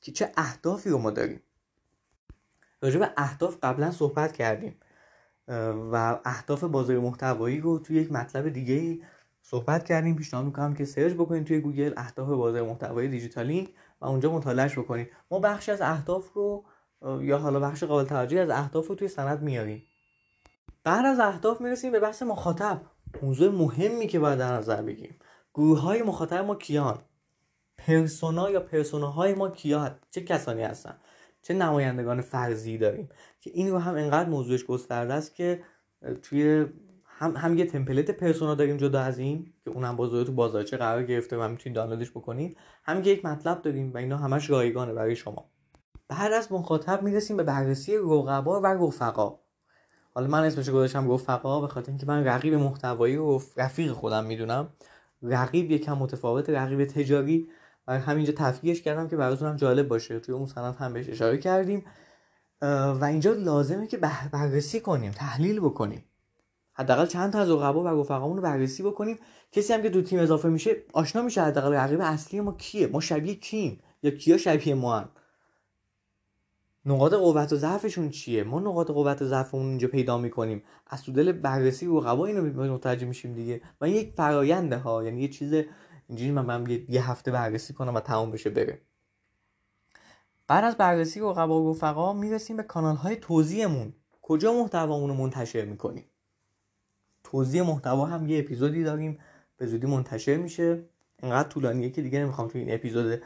که 0.00 0.12
چه 0.12 0.32
اهدافی 0.36 0.90
رو 0.90 0.98
ما 0.98 1.10
داریم؟ 1.10 1.40
راجع 2.84 2.98
به 2.98 3.10
اهداف 3.16 3.56
قبلا 3.62 3.90
صحبت 3.90 4.32
کردیم. 4.32 4.76
و 5.92 6.18
اهداف 6.24 6.64
بازاریابی 6.64 6.98
محتوایی 6.98 7.60
رو 7.60 7.78
توی 7.78 7.96
یک 7.96 8.12
مطلب 8.12 8.48
دیگه 8.48 9.04
صحبت 9.42 9.84
کردیم. 9.84 10.16
پیشنهاد 10.16 10.46
می‌کنم 10.46 10.74
که 10.74 10.84
search 10.84 11.12
بکنید 11.12 11.44
توی 11.44 11.60
گوگل 11.60 11.92
اهداف 11.96 12.28
بازاریابی 12.28 12.62
محتوایی 12.62 13.08
دیجیتالینگ 13.08 13.74
و 14.00 14.06
اونجا 14.06 14.32
مطالعه‌ش 14.32 14.78
بکنید. 14.78 15.10
ما 15.30 15.38
بخشی 15.38 15.72
از 15.72 15.80
اهداف 15.80 16.32
رو 16.32 16.64
یا 17.20 17.38
حالا 17.38 17.60
بخش 17.60 17.84
قابل 17.84 18.04
توجهی 18.04 18.38
از 18.40 18.50
اهداف 18.50 18.86
رو 18.86 18.94
توی 18.94 19.08
سند 19.08 19.42
میاریم. 19.42 19.82
بعد 20.84 21.06
از 21.06 21.20
اهداف 21.20 21.60
می‌رسیم 21.60 21.92
به 21.92 22.00
بحث 22.00 22.22
مخاطب. 22.22 22.80
موضوع 23.22 23.52
مهمی 23.52 24.06
که 24.06 24.18
باید 24.18 24.38
در 24.38 24.52
نظر 24.52 24.82
بگیریم. 24.82 25.18
گروه 25.54 25.80
های 25.80 26.02
مخاطب 26.02 26.44
ما 26.44 26.54
کیان؟ 26.54 26.98
پرسونا 27.78 28.50
یا 28.50 28.60
پرسوناهای 28.60 29.34
ما 29.34 29.48
کیا؟ 29.48 29.90
چه 30.10 30.20
کسانی 30.20 30.62
هستن؟ 30.62 30.96
چه 31.44 31.54
نمایندگان 31.54 32.20
فرضی 32.20 32.78
داریم 32.78 33.08
که 33.40 33.50
این 33.54 33.70
رو 33.70 33.78
هم 33.78 33.94
انقدر 33.94 34.28
موضوعش 34.28 34.64
گسترده 34.64 35.14
است 35.14 35.34
که 35.34 35.62
توی 36.22 36.66
هم, 37.04 37.36
هم 37.36 37.58
یه 37.58 37.66
تمپلیت 37.66 38.10
پرسونا 38.10 38.54
داریم 38.54 38.76
جدا 38.76 39.00
از 39.00 39.18
این 39.18 39.52
که 39.64 39.70
اونم 39.70 39.96
باز 39.96 40.26
تو 40.26 40.32
بازارچه 40.32 40.76
قرار 40.76 41.02
گرفته 41.02 41.36
و 41.36 41.48
می‌تونید 41.48 41.76
دانلودش 41.76 42.10
بکنید 42.10 42.56
هم 42.84 43.02
یک 43.04 43.24
مطلب 43.24 43.62
داریم 43.62 43.92
و 43.92 43.96
اینا 43.96 44.16
همش 44.16 44.50
رایگانه 44.50 44.92
برای 44.92 45.16
شما. 45.16 45.50
بعد 46.08 46.32
از 46.32 46.52
مخاطب 46.52 47.02
می‌رسیم 47.02 47.36
به 47.36 47.42
بررسی 47.42 47.96
رقبا 47.96 48.60
و 48.60 48.66
رفقا. 48.66 49.38
حالا 50.14 50.26
من 50.26 50.44
اسمش 50.44 50.70
گذاشتم 50.70 51.12
رفقا 51.12 51.60
به 51.60 51.68
خاطر 51.68 51.90
اینکه 51.90 52.06
من 52.06 52.24
رقیب 52.24 52.54
محتوایی 52.54 53.16
و 53.16 53.40
رفیق 53.56 53.92
خودم 53.92 54.24
می‌دونم. 54.24 54.68
رقیب 55.22 55.70
یکم 55.70 55.98
متفاوت 55.98 56.50
رقیب 56.50 56.84
تجاری. 56.84 57.48
و 57.88 58.00
همینجا 58.00 58.32
تفکیکش 58.36 58.82
کردم 58.82 59.08
که 59.08 59.16
براتون 59.16 59.48
هم 59.48 59.56
جالب 59.56 59.88
باشه. 59.88 60.20
توی 60.20 60.34
اون 60.34 60.46
سند 60.46 60.74
هم 60.74 60.92
بهش 60.92 61.08
اشاره 61.08 61.38
کردیم. 61.38 61.84
و 63.00 63.04
اینجا 63.04 63.32
لازمه 63.32 63.86
که 63.86 63.96
بررسی 64.32 64.80
کنیم 64.80 65.12
تحلیل 65.12 65.60
بکنیم. 65.60 66.04
حداقل 66.72 67.06
چند 67.06 67.32
تا 67.32 67.38
از 67.38 67.50
رقبا 67.50 67.82
و 67.82 68.00
رفقامون 68.00 68.36
رو 68.36 68.42
بررسی 68.42 68.82
بکنیم. 68.82 69.18
کسی 69.52 69.72
هم 69.72 69.82
که 69.82 69.88
دو 69.88 70.02
تیم 70.02 70.18
اضافه 70.18 70.48
میشه 70.48 70.76
آشنا 70.92 71.22
میشه 71.22 71.42
حداقل 71.42 71.72
رقیب 71.72 72.00
اصلی 72.00 72.40
ما 72.40 72.52
کیه؟ 72.52 72.86
ما 72.86 73.00
شبیه 73.00 73.34
کیم؟ 73.34 73.80
یا 74.02 74.10
کیا 74.10 74.36
شبیه 74.36 74.74
ما 74.74 74.98
هم؟ 74.98 75.08
نقاط 76.86 77.14
قوت 77.14 77.52
و 77.52 77.56
ضعفشون 77.56 78.10
چیه؟ 78.10 78.44
ما 78.44 78.60
نقاط 78.60 78.90
قوت 78.90 79.22
و 79.22 79.26
ضعفمون 79.26 79.66
اینجا 79.66 79.88
پیدا 79.88 80.18
می‌کنیم. 80.18 80.62
از 80.86 81.02
تو 81.02 81.12
دل 81.12 81.32
بررسی 81.32 81.86
رقبا 81.86 82.26
اینو 82.26 82.72
متوجه 82.74 83.06
میشیم 83.06 83.34
دیگه. 83.34 83.60
و 83.80 83.84
این 83.84 83.94
یک 83.94 84.12
فراینده 84.12 84.78
ها 84.78 85.04
یعنی 85.04 85.22
یه 85.22 85.28
چیز 85.28 85.54
اینجوری 86.08 86.30
من, 86.30 86.44
من 86.44 86.84
یه 86.88 87.10
هفته 87.10 87.30
بررسی 87.30 87.74
کنم 87.74 87.94
و 87.94 88.00
تمام 88.00 88.30
بشه 88.30 88.50
بره 88.50 88.80
بعد 90.46 90.64
از 90.64 90.76
بررسی 90.76 91.20
رقبا 91.20 91.62
و 91.62 91.70
رفقا 91.70 92.12
می‌رسیم 92.12 92.56
به 92.56 92.62
کانال 92.62 92.96
های 92.96 93.16
توضیحمون 93.16 93.92
کجا 94.22 94.52
محتوامون 94.52 95.10
رو 95.10 95.16
منتشر 95.16 95.64
می‌کنیم؟ 95.64 96.04
توضیح 97.24 97.62
محتوا 97.62 98.06
هم 98.06 98.28
یه 98.28 98.38
اپیزودی 98.38 98.84
داریم. 98.84 99.18
به 99.56 99.66
زودی 99.66 99.86
منتشر 99.86 100.36
میشه. 100.36 100.82
انقدر 101.22 101.48
طولانیه 101.48 101.90
که 101.90 102.02
دیگه 102.02 102.18
نمی‌خوام 102.18 102.48
تو 102.48 102.58
این 102.58 102.74
اپیزود 102.74 103.22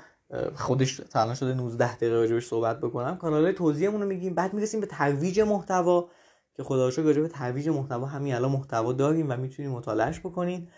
خودش 0.54 0.96
تا 0.96 1.34
شده 1.34 1.54
19 1.54 1.96
دقیقه 1.96 2.14
راجبش 2.14 2.46
صحبت 2.46 2.80
بکنم. 2.80 3.16
کانال 3.16 3.44
های 3.44 3.52
توضیحمون 3.52 4.02
رو 4.02 4.08
میگیم. 4.08 4.34
بعد 4.34 4.54
می‌رسیم 4.54 4.80
به 4.80 4.86
ترویج 4.86 5.40
محتوا 5.40 6.08
که 6.54 6.62
خدا 6.62 6.88
رو 6.88 7.06
راجع 7.06 7.20
به 7.20 7.28
ترویج 7.28 7.68
محتوا 7.68 8.06
همین 8.06 8.34
الان 8.34 8.50
محتوا 8.50 8.92
داریم 8.92 9.30
و 9.30 9.36
می‌تونید 9.36 9.70
مطالعهش 9.70 10.20
بکنید 10.20 10.68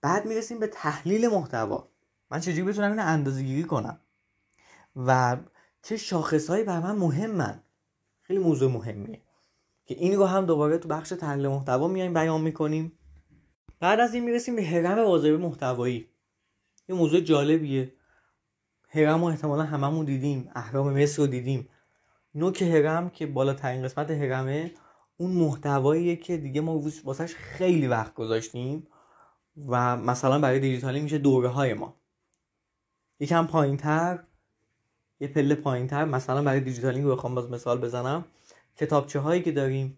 بعد 0.00 0.26
می‌رسیم 0.26 0.58
به 0.58 0.66
تحلیل 0.66 1.28
محتوا. 1.28 1.88
من 2.30 2.40
چجوری 2.40 2.62
بتونم 2.62 2.90
اینو 2.90 3.06
اندازه 3.06 3.42
گیری 3.42 3.64
کنم؟ 3.64 4.00
و 4.96 5.36
چه 5.82 5.96
شاخصهایی 5.96 6.64
بر 6.64 6.80
من 6.80 6.96
مهمن؟ 6.96 7.62
خیلی 8.22 8.38
موضوع 8.38 8.72
مهمیه. 8.72 9.22
که 9.86 9.94
این 9.94 10.16
رو 10.16 10.26
هم 10.26 10.46
دوباره 10.46 10.78
تو 10.78 10.88
بخش 10.88 11.08
تحلیل 11.08 11.48
محتوا 11.48 11.88
میایم 11.88 12.14
بیان 12.14 12.40
می‌کنیم. 12.40 12.92
بعد 13.80 14.00
از 14.00 14.14
این 14.14 14.24
می‌رسیم 14.24 14.56
به 14.56 14.62
هرم 14.62 15.04
بازاری 15.04 15.36
محتوایی. 15.36 16.08
یه 16.88 16.94
موضوع 16.94 17.20
جالبیه. 17.20 17.92
هرم 18.88 19.20
رو 19.20 19.24
احتمالا 19.24 19.62
هممون 19.62 20.04
دیدیم 20.04 20.50
اهرام 20.54 21.02
مصر 21.02 21.22
رو 21.22 21.28
دیدیم. 21.28 21.68
نوک 22.34 22.62
هرم 22.62 23.10
که 23.10 23.26
بالاترین 23.26 23.82
قسمت 23.82 24.10
هرمه 24.10 24.72
اون 25.16 25.30
محتواییه 25.30 26.16
که 26.16 26.36
دیگه 26.36 26.60
ما 26.60 26.82
واسش 27.04 27.34
خیلی 27.34 27.86
وقت 27.86 28.14
گذاشتیم. 28.14 28.86
و 29.66 29.96
مثلا 29.96 30.38
برای 30.38 30.60
دیجیتالی 30.60 31.00
میشه 31.00 31.18
دوره 31.18 31.48
های 31.48 31.74
ما. 31.74 31.96
یکم 33.20 33.46
پایین 33.46 33.76
تر 33.76 34.18
یه 35.20 35.28
پله 35.28 35.54
پایین 35.54 35.86
تر 35.86 36.04
مثلا 36.04 36.42
برای 36.42 36.60
دیجیتالینگ 36.60 37.04
رو 37.04 37.16
بخوام 37.16 37.34
باز 37.34 37.50
مثال 37.50 37.80
بزنم 37.80 38.24
کتابچه 38.76 39.20
هایی 39.20 39.42
که 39.42 39.52
داریم 39.52 39.96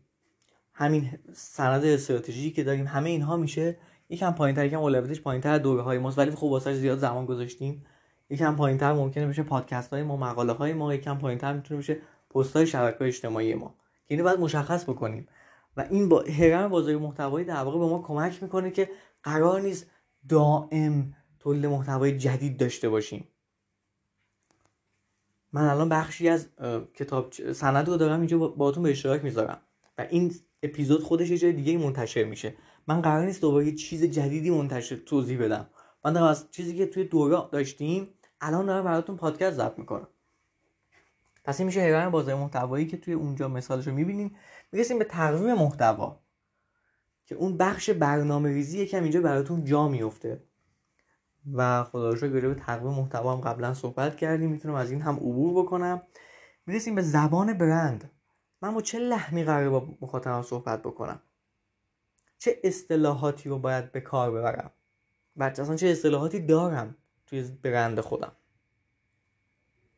همین 0.73 1.11
سند 1.33 1.85
استراتژی 1.85 2.51
که 2.51 2.65
داریم 2.65 2.87
همه 2.87 3.11
اینها 3.11 3.37
میشه 3.37 3.77
یکم 4.09 4.31
پایین 4.31 4.57
تر 4.57 4.67
یکم 4.67 4.79
اولویتش 4.79 5.21
پایین 5.21 5.43
تر 5.43 5.59
دوره 5.59 5.83
های 5.83 5.99
ماست. 5.99 6.19
ولی 6.19 6.31
خب 6.31 6.45
واسه 6.45 6.75
زیاد 6.75 6.99
زمان 6.99 7.27
گذاشتیم. 7.27 7.87
یکم 8.31 8.57
پایین 8.57 8.79
تر 8.79 8.93
ممکنه 8.93 9.27
بشه 9.27 9.43
پادکست 9.43 9.93
های 9.93 10.03
ما 10.03 10.17
مقاله 10.17 10.53
های 10.53 10.73
ما 10.73 10.95
یکم 10.95 11.19
پایین 11.19 11.39
تر 11.39 11.53
می‌تونه 11.53 11.81
بشه 11.81 11.97
پست 12.31 12.57
های 12.57 12.67
شبکه 12.67 13.05
اجتماعی 13.05 13.55
ما. 13.55 13.75
که 14.07 14.15
اینو 14.15 14.25
باید 14.25 14.41
مشخص 14.41 14.85
بکنیم. 14.85 15.29
و 15.77 15.87
این 15.91 16.09
با 16.09 16.25
هرم 16.39 16.69
بازاری 16.69 16.97
محتوایی 16.97 17.47
در 17.47 17.57
واقع 17.57 17.79
به 17.79 17.87
ما 17.87 18.03
کمک 18.03 18.43
می‌کنه 18.43 18.71
که 18.71 18.91
قرار 19.23 19.61
نیست 19.61 19.87
دائم 20.29 21.17
تولید 21.39 21.67
محتوای 21.67 22.19
جدید 22.19 22.57
داشته 22.57 22.89
باشیم. 22.89 23.29
من 25.53 25.65
الان 25.65 25.89
بخشی 25.89 26.29
از 26.29 26.49
کتاب 26.95 27.53
سند 27.53 27.89
رو 27.89 27.97
دارم 27.97 28.21
اینجا 28.21 28.39
باهاتون 28.39 28.83
به 28.83 28.91
اشتراک 28.91 29.25
می‌ذارم. 29.25 29.61
و 29.99 30.07
این 30.11 30.35
اپیزود 30.63 31.03
خودش 31.03 31.31
یه 31.31 31.39
جای 31.39 31.53
دیگه 31.53 31.79
منتشر 31.79 32.25
میشه. 32.25 32.55
من 32.87 33.01
قرار 33.01 33.27
نیست 33.27 33.41
دوباره 33.41 33.67
یه 33.67 33.75
چیز 33.75 34.05
جدیدی 34.05 34.51
منتشر 34.51 34.97
توضیح 34.97 35.45
بدم. 35.45 35.67
من 36.05 36.13
دارم 36.13 36.27
از 36.27 36.51
چیزی 36.51 36.77
که 36.77 36.87
توی 36.87 37.05
دوره 37.05 37.49
داشتیم 37.53 38.09
الان 38.41 38.67
دارم 38.67 38.85
براتون 38.85 39.17
پادکست 39.17 39.57
ضبط 39.57 39.79
می‌کنم. 39.79 40.09
پس 41.45 41.61
این 41.61 41.67
میشه 41.67 41.81
حیوان 41.81 42.11
بازار 42.11 42.35
محتوایی 42.35 42.87
که 42.87 42.97
توی 42.97 43.15
اونجا 43.15 43.49
مثالش 43.49 43.87
رو 43.87 43.95
می‌بینیم. 43.95 44.37
می‌رسیم 44.73 44.99
به 44.99 45.05
تقویم 45.05 45.55
محتوا. 45.55 46.20
که 47.31 47.37
اون 47.37 47.57
بخش 47.57 47.91
برنامه 47.91 48.49
ریزی 48.49 48.79
یکم 48.79 49.03
اینجا 49.03 49.21
براتون 49.21 49.65
جا 49.65 49.89
میفته 49.89 50.43
و 51.53 51.85
خدا 51.85 52.11
رو 52.11 52.29
به 52.29 52.55
تقویم 52.55 52.95
محتوا 52.95 53.37
هم 53.37 53.41
قبلا 53.41 53.75
صحبت 53.75 54.17
کردیم. 54.17 54.51
می‌تونم 54.51 54.75
از 54.75 54.91
این 54.91 55.03
هم 55.03 55.17
عبور 55.17 55.63
بکنم. 55.63 56.03
می‌رسیم 56.67 56.95
به 56.95 57.03
زبان 57.03 57.53
برند. 57.53 58.11
من 58.63 58.75
با 58.75 58.83
چه 58.83 58.99
لحنی 58.99 59.45
قراره 59.45 59.69
با 59.69 59.89
مخاطبم 60.01 60.43
صحبت 60.43 60.83
بکنم؟ 60.83 61.21
چه 62.39 62.61
اصطلاحاتی 62.65 63.49
رو 63.49 63.59
باید 63.59 63.93
به 63.93 64.01
کار 64.01 64.31
ببرم؟ 64.31 64.71
بچه 65.39 65.63
اصلا 65.63 65.77
چه 65.77 65.89
اصطلاحاتی 65.89 66.41
دارم 66.41 66.97
توی 67.27 67.43
برند 67.63 68.01
خودم؟ 68.01 68.33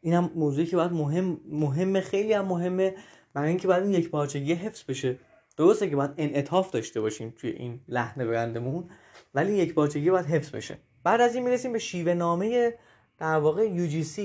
این 0.01 0.15
هم 0.15 0.31
موضوعی 0.35 0.67
که 0.67 0.77
باید 0.77 0.93
مهم 0.93 1.41
مهمه 1.51 2.01
خیلی 2.01 2.33
هم 2.33 2.45
مهمه 2.45 2.97
برای 3.35 3.49
اینکه 3.49 3.69
باید 3.69 3.83
این 3.83 3.93
یک 3.93 4.11
پارچگی 4.11 4.55
حفظ 4.55 4.85
بشه. 4.85 5.19
درسته 5.57 5.91
که 5.91 5.97
باید 5.97 6.11
انعطاف 6.17 6.71
داشته 6.71 7.01
باشیم 7.01 7.35
توی 7.37 7.51
این 7.51 7.81
لحن 7.89 8.27
برندمون 8.27 8.91
ولی 9.35 9.53
یک 9.53 9.75
پارچگی 9.75 10.11
باید 10.11 10.27
حفظ 10.27 10.51
بشه. 10.51 10.79
بعد 11.05 11.21
از 11.21 11.35
این 11.35 11.45
می‌رسیم 11.45 11.73
به 11.73 11.79
شیوه 11.79 12.15
نامه 12.15 12.75
در 13.19 13.37
واقع 13.37 13.89
UGC 13.89 14.21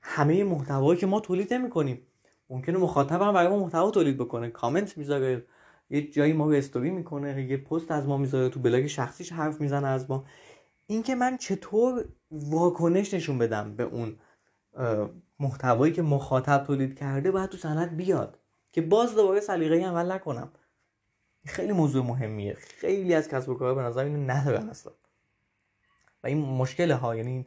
همه 0.00 0.44
محتوایی 0.44 1.00
که 1.00 1.06
ما 1.06 1.20
تولید 1.20 1.54
نمی 1.54 1.70
کنیم 1.70 2.02
ممکنه 2.50 2.78
مخاطب 2.78 3.22
هم 3.22 3.32
برای 3.32 3.48
ما 3.48 3.58
محتوا 3.58 3.90
تولید 3.90 4.18
بکنه. 4.18 4.50
کامنت 4.50 4.98
می‌ذاره 4.98 5.44
یه 5.90 6.10
جایی 6.10 6.32
ما 6.32 6.46
رو 6.46 6.52
استوری 6.52 6.90
می‌کنه 6.90 7.42
یه 7.50 7.56
پست 7.56 7.90
از 7.90 8.06
ما 8.06 8.16
می‌ذاره 8.16 8.48
تو 8.48 8.60
بلاگ 8.60 8.86
شخصیش 8.86 9.32
حرف 9.32 9.60
می‌زنه 9.60 9.86
از 9.86 10.10
ما. 10.10 10.24
اینکه 10.86 11.14
من 11.14 11.36
چطور 11.36 12.04
واکنش 12.30 13.14
نشون 13.14 13.38
بدم 13.38 13.76
به 13.76 13.82
اون 13.82 14.16
محتوایی 15.40 15.92
که 15.92 16.02
مخاطب 16.02 16.64
تولید 16.66 16.98
کرده 16.98 17.30
باید 17.30 17.50
تو 17.50 17.56
سند 17.56 17.96
بیاد. 17.96 18.37
که 18.78 18.86
باز 18.86 19.14
دوباره 19.14 19.40
سلیقه 19.40 19.86
عمل 19.86 20.12
نکنم. 20.12 20.52
خیلی 21.46 21.72
موضوع 21.72 22.04
مهمیه. 22.04 22.54
خیلی 22.54 23.14
از 23.14 23.28
کسب 23.28 23.48
و 23.48 23.54
کارها 23.54 23.74
به 23.74 23.82
نظر 23.82 24.04
اینو 24.04 24.30
ندارن 24.30 24.68
اصلا. 24.68 24.92
و 26.24 26.26
این 26.26 26.38
مشکل 26.38 26.90
ها 26.90 27.16
یعنی 27.16 27.46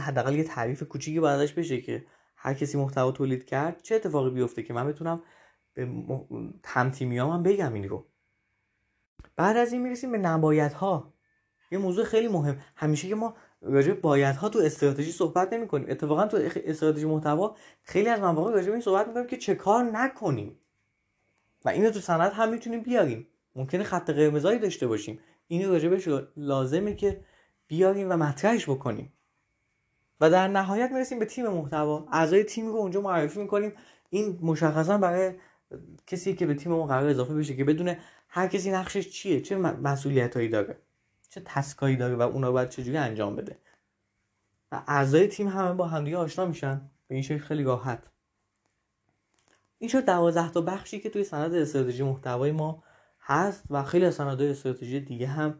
حداقل 0.00 0.34
یه 0.34 0.44
تعریف 0.44 0.82
کوچیکی 0.82 1.20
بعدش 1.20 1.52
بشه 1.52 1.80
که 1.80 2.06
هر 2.36 2.54
کسی 2.54 2.78
محتوا 2.78 3.12
تولید 3.12 3.44
کرد 3.44 3.82
چه 3.82 3.94
اتفاقی 3.94 4.30
بیفته 4.30 4.62
که 4.62 4.72
من 4.72 4.86
بتونم 4.86 5.22
به 5.74 5.88
همتیمیام 6.64 7.30
هم 7.30 7.42
بگم 7.42 7.74
این 7.74 7.88
رو 7.88 8.06
بعد 9.36 9.56
از 9.56 9.72
این 9.72 9.82
می‌رسیم 9.82 10.12
به 10.12 10.18
نبایت 10.18 10.72
ها 10.72 11.14
یه 11.70 11.78
موضوع 11.78 12.04
خیلی 12.04 12.28
مهم. 12.28 12.60
همیشه 12.76 13.08
که 13.08 13.14
ما 13.14 13.36
راجع 13.60 13.92
به 13.92 14.32
ها 14.32 14.48
تو 14.48 14.58
استراتژی 14.58 15.12
صحبت 15.12 15.52
نمی 15.52 15.68
کنیم 15.68 15.86
اتفاقا 15.90 16.26
تو 16.26 16.36
استراتژی 16.64 17.06
محتوا 17.06 17.56
خیلی 17.82 18.08
از 18.08 18.20
مواقع 18.20 18.52
راجع 18.52 18.66
به 18.66 18.72
این 18.72 18.80
صحبت 18.80 19.08
می‌کنیم 19.08 19.26
که 19.26 19.36
چه 19.36 19.54
کار 19.54 19.84
نکنیم. 19.84 20.60
و 21.64 21.68
اینو 21.68 21.90
تو 21.90 22.00
سند 22.00 22.32
هم 22.32 22.48
می‌تونیم 22.48 22.82
بیاریم. 22.82 23.26
ممکنه 23.56 23.84
خط 23.84 24.10
قرمزایی 24.10 24.58
داشته 24.58 24.86
باشیم. 24.86 25.20
اینو 25.48 25.72
راجبش 25.72 26.08
لازمه 26.36 26.94
که 26.94 27.24
بیاریم 27.66 28.10
و 28.10 28.16
مطرحش 28.16 28.68
بکنیم. 28.68 29.12
و 30.20 30.30
در 30.30 30.48
نهایت 30.48 30.90
می‌رسیم 30.92 31.18
به 31.18 31.24
تیم 31.24 31.46
محتوا. 31.46 32.06
اعضای 32.12 32.44
تیم 32.44 32.66
رو 32.66 32.76
اونجا 32.76 33.00
معرفی 33.00 33.40
می‌کنیم. 33.40 33.72
این 34.10 34.38
مشخصا 34.42 34.98
برای 34.98 35.34
کسی 36.06 36.34
که 36.34 36.46
به 36.46 36.54
تیم 36.54 36.72
ما 36.72 36.86
قرار 36.86 37.08
اضافه 37.08 37.34
بشه 37.34 37.56
که 37.56 37.64
بدونه 37.64 37.98
هر 38.28 38.48
کسی 38.48 38.70
نقشش 38.70 39.10
چیه 39.10 39.40
چه 39.40 39.56
مسئولیت 39.56 40.36
هایی 40.36 40.48
داره 40.48 40.78
چه 41.28 41.42
تسکایی 41.44 41.96
داره 41.96 42.14
و 42.14 42.22
اونا 42.22 42.52
باید 42.52 42.68
چجوری 42.68 42.96
انجام 42.96 43.36
بده. 43.36 43.58
و 44.72 44.82
اعضای 44.86 45.26
تیم 45.26 45.48
همه 45.48 45.74
با 45.74 45.86
همدیگه 45.86 46.16
آشنا 46.16 46.46
میشن. 46.46 46.90
به 47.08 47.14
این 47.14 47.22
شکل 47.22 47.38
خیلی 47.38 47.62
راحت. 47.62 48.02
این 49.78 49.90
شد 49.90 50.04
دوازده 50.04 50.50
تا 50.50 50.60
بخشی 50.60 51.00
که 51.00 51.10
توی 51.10 51.24
سند 51.24 51.54
استراتژی 51.54 52.02
محتوای 52.02 52.52
ما 52.52 52.82
هست 53.20 53.64
و 53.70 53.82
خیلی 53.82 54.04
از 54.04 54.14
سندهای 54.14 54.50
استراتژی 54.50 55.00
دیگه 55.00 55.26
هم 55.26 55.58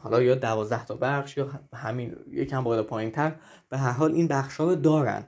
حالا 0.00 0.22
یا 0.22 0.34
دوازده 0.34 0.84
تا 0.84 0.96
بخش 0.96 1.36
یا 1.36 1.50
همین 1.74 2.16
یکم 2.30 2.64
بالا 2.64 2.82
پایین 2.82 3.10
تر 3.10 3.34
به 3.68 3.78
هر 3.78 3.90
حال 3.90 4.12
این 4.12 4.28
بخش 4.28 4.56
ها 4.56 4.64
رو 4.64 4.74
دارن. 4.74 5.24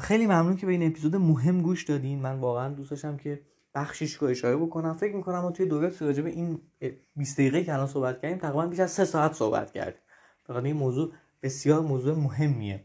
خیلی 0.00 0.26
ممنون 0.26 0.56
که 0.56 0.66
به 0.66 0.72
این 0.72 0.86
اپیزود 0.86 1.16
مهم 1.16 1.62
گوش 1.62 1.84
دادین. 1.84 2.18
من 2.18 2.38
واقعا 2.38 2.68
دوست 2.74 2.90
داشتم 2.90 3.16
که 3.16 3.40
بخشیش 3.74 4.14
رو 4.14 4.28
اشاره 4.28 4.56
بکنم. 4.56 4.94
فکر 4.94 5.16
می‌کنم 5.16 5.44
و 5.44 5.50
توی 5.50 5.66
دوره 5.66 5.92
راجع 6.00 6.22
به 6.22 6.30
این 6.30 6.60
20 7.16 7.34
دقیقه 7.36 7.64
که 7.64 7.74
الان 7.74 7.86
صحبت 7.86 8.20
کردیم 8.20 8.38
تقریبا 8.38 8.66
بیش 8.66 8.80
از 8.80 8.90
3 8.90 9.04
ساعت 9.04 9.32
صحبت 9.32 9.72
کردیم. 9.72 10.00
بخاطر 10.48 10.66
این 10.66 10.76
موضوع 10.76 11.12
بسیار 11.42 11.80
موضوع 11.80 12.14
مهمیه. 12.14 12.84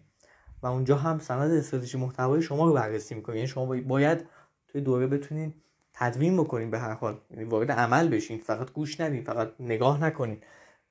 و 0.65 0.67
اونجا 0.67 0.95
هم 0.95 1.19
سند 1.19 1.51
استراتژی 1.51 1.97
محتوای 1.97 2.41
شما 2.41 2.65
رو 2.65 2.73
بررسی 2.73 3.15
می‌کنه 3.15 3.35
یعنی 3.35 3.47
شما 3.47 3.65
باید 3.65 4.25
توی 4.67 4.81
دوره 4.81 5.07
بتونین 5.07 5.53
تدوین 5.93 6.37
بکنین 6.37 6.71
به 6.71 6.79
هر 6.79 6.93
حال. 6.93 7.17
یعنی 7.31 7.43
وارد 7.43 7.71
عمل 7.71 8.07
بشین. 8.07 8.37
فقط 8.37 8.71
گوش 8.71 8.99
ندین 8.99 9.23
فقط 9.23 9.51
نگاه 9.59 10.03
نکنین. 10.03 10.37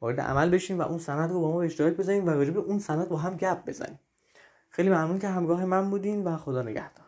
وارد 0.01 0.21
عمل 0.21 0.51
بشین 0.51 0.79
و 0.79 0.83
اون 0.83 0.99
سند 0.99 1.31
رو 1.31 1.41
با 1.41 1.53
ما 1.53 1.63
اشتراک 1.63 1.97
بزنین 1.97 2.25
و 2.25 2.31
راجع 2.31 2.51
به 2.51 2.61
اون 2.61 2.79
سند 2.79 3.09
با 3.09 3.17
هم 3.17 3.37
گپ 3.37 3.65
بزنین. 3.65 3.99
خیلی 4.69 4.89
ممنون 4.89 5.19
که 5.19 5.29
همراه 5.29 5.65
من 5.65 5.91
بودین 5.91 6.25
و 6.25 6.37
خدا 6.37 6.63
نگهدار. 6.63 7.04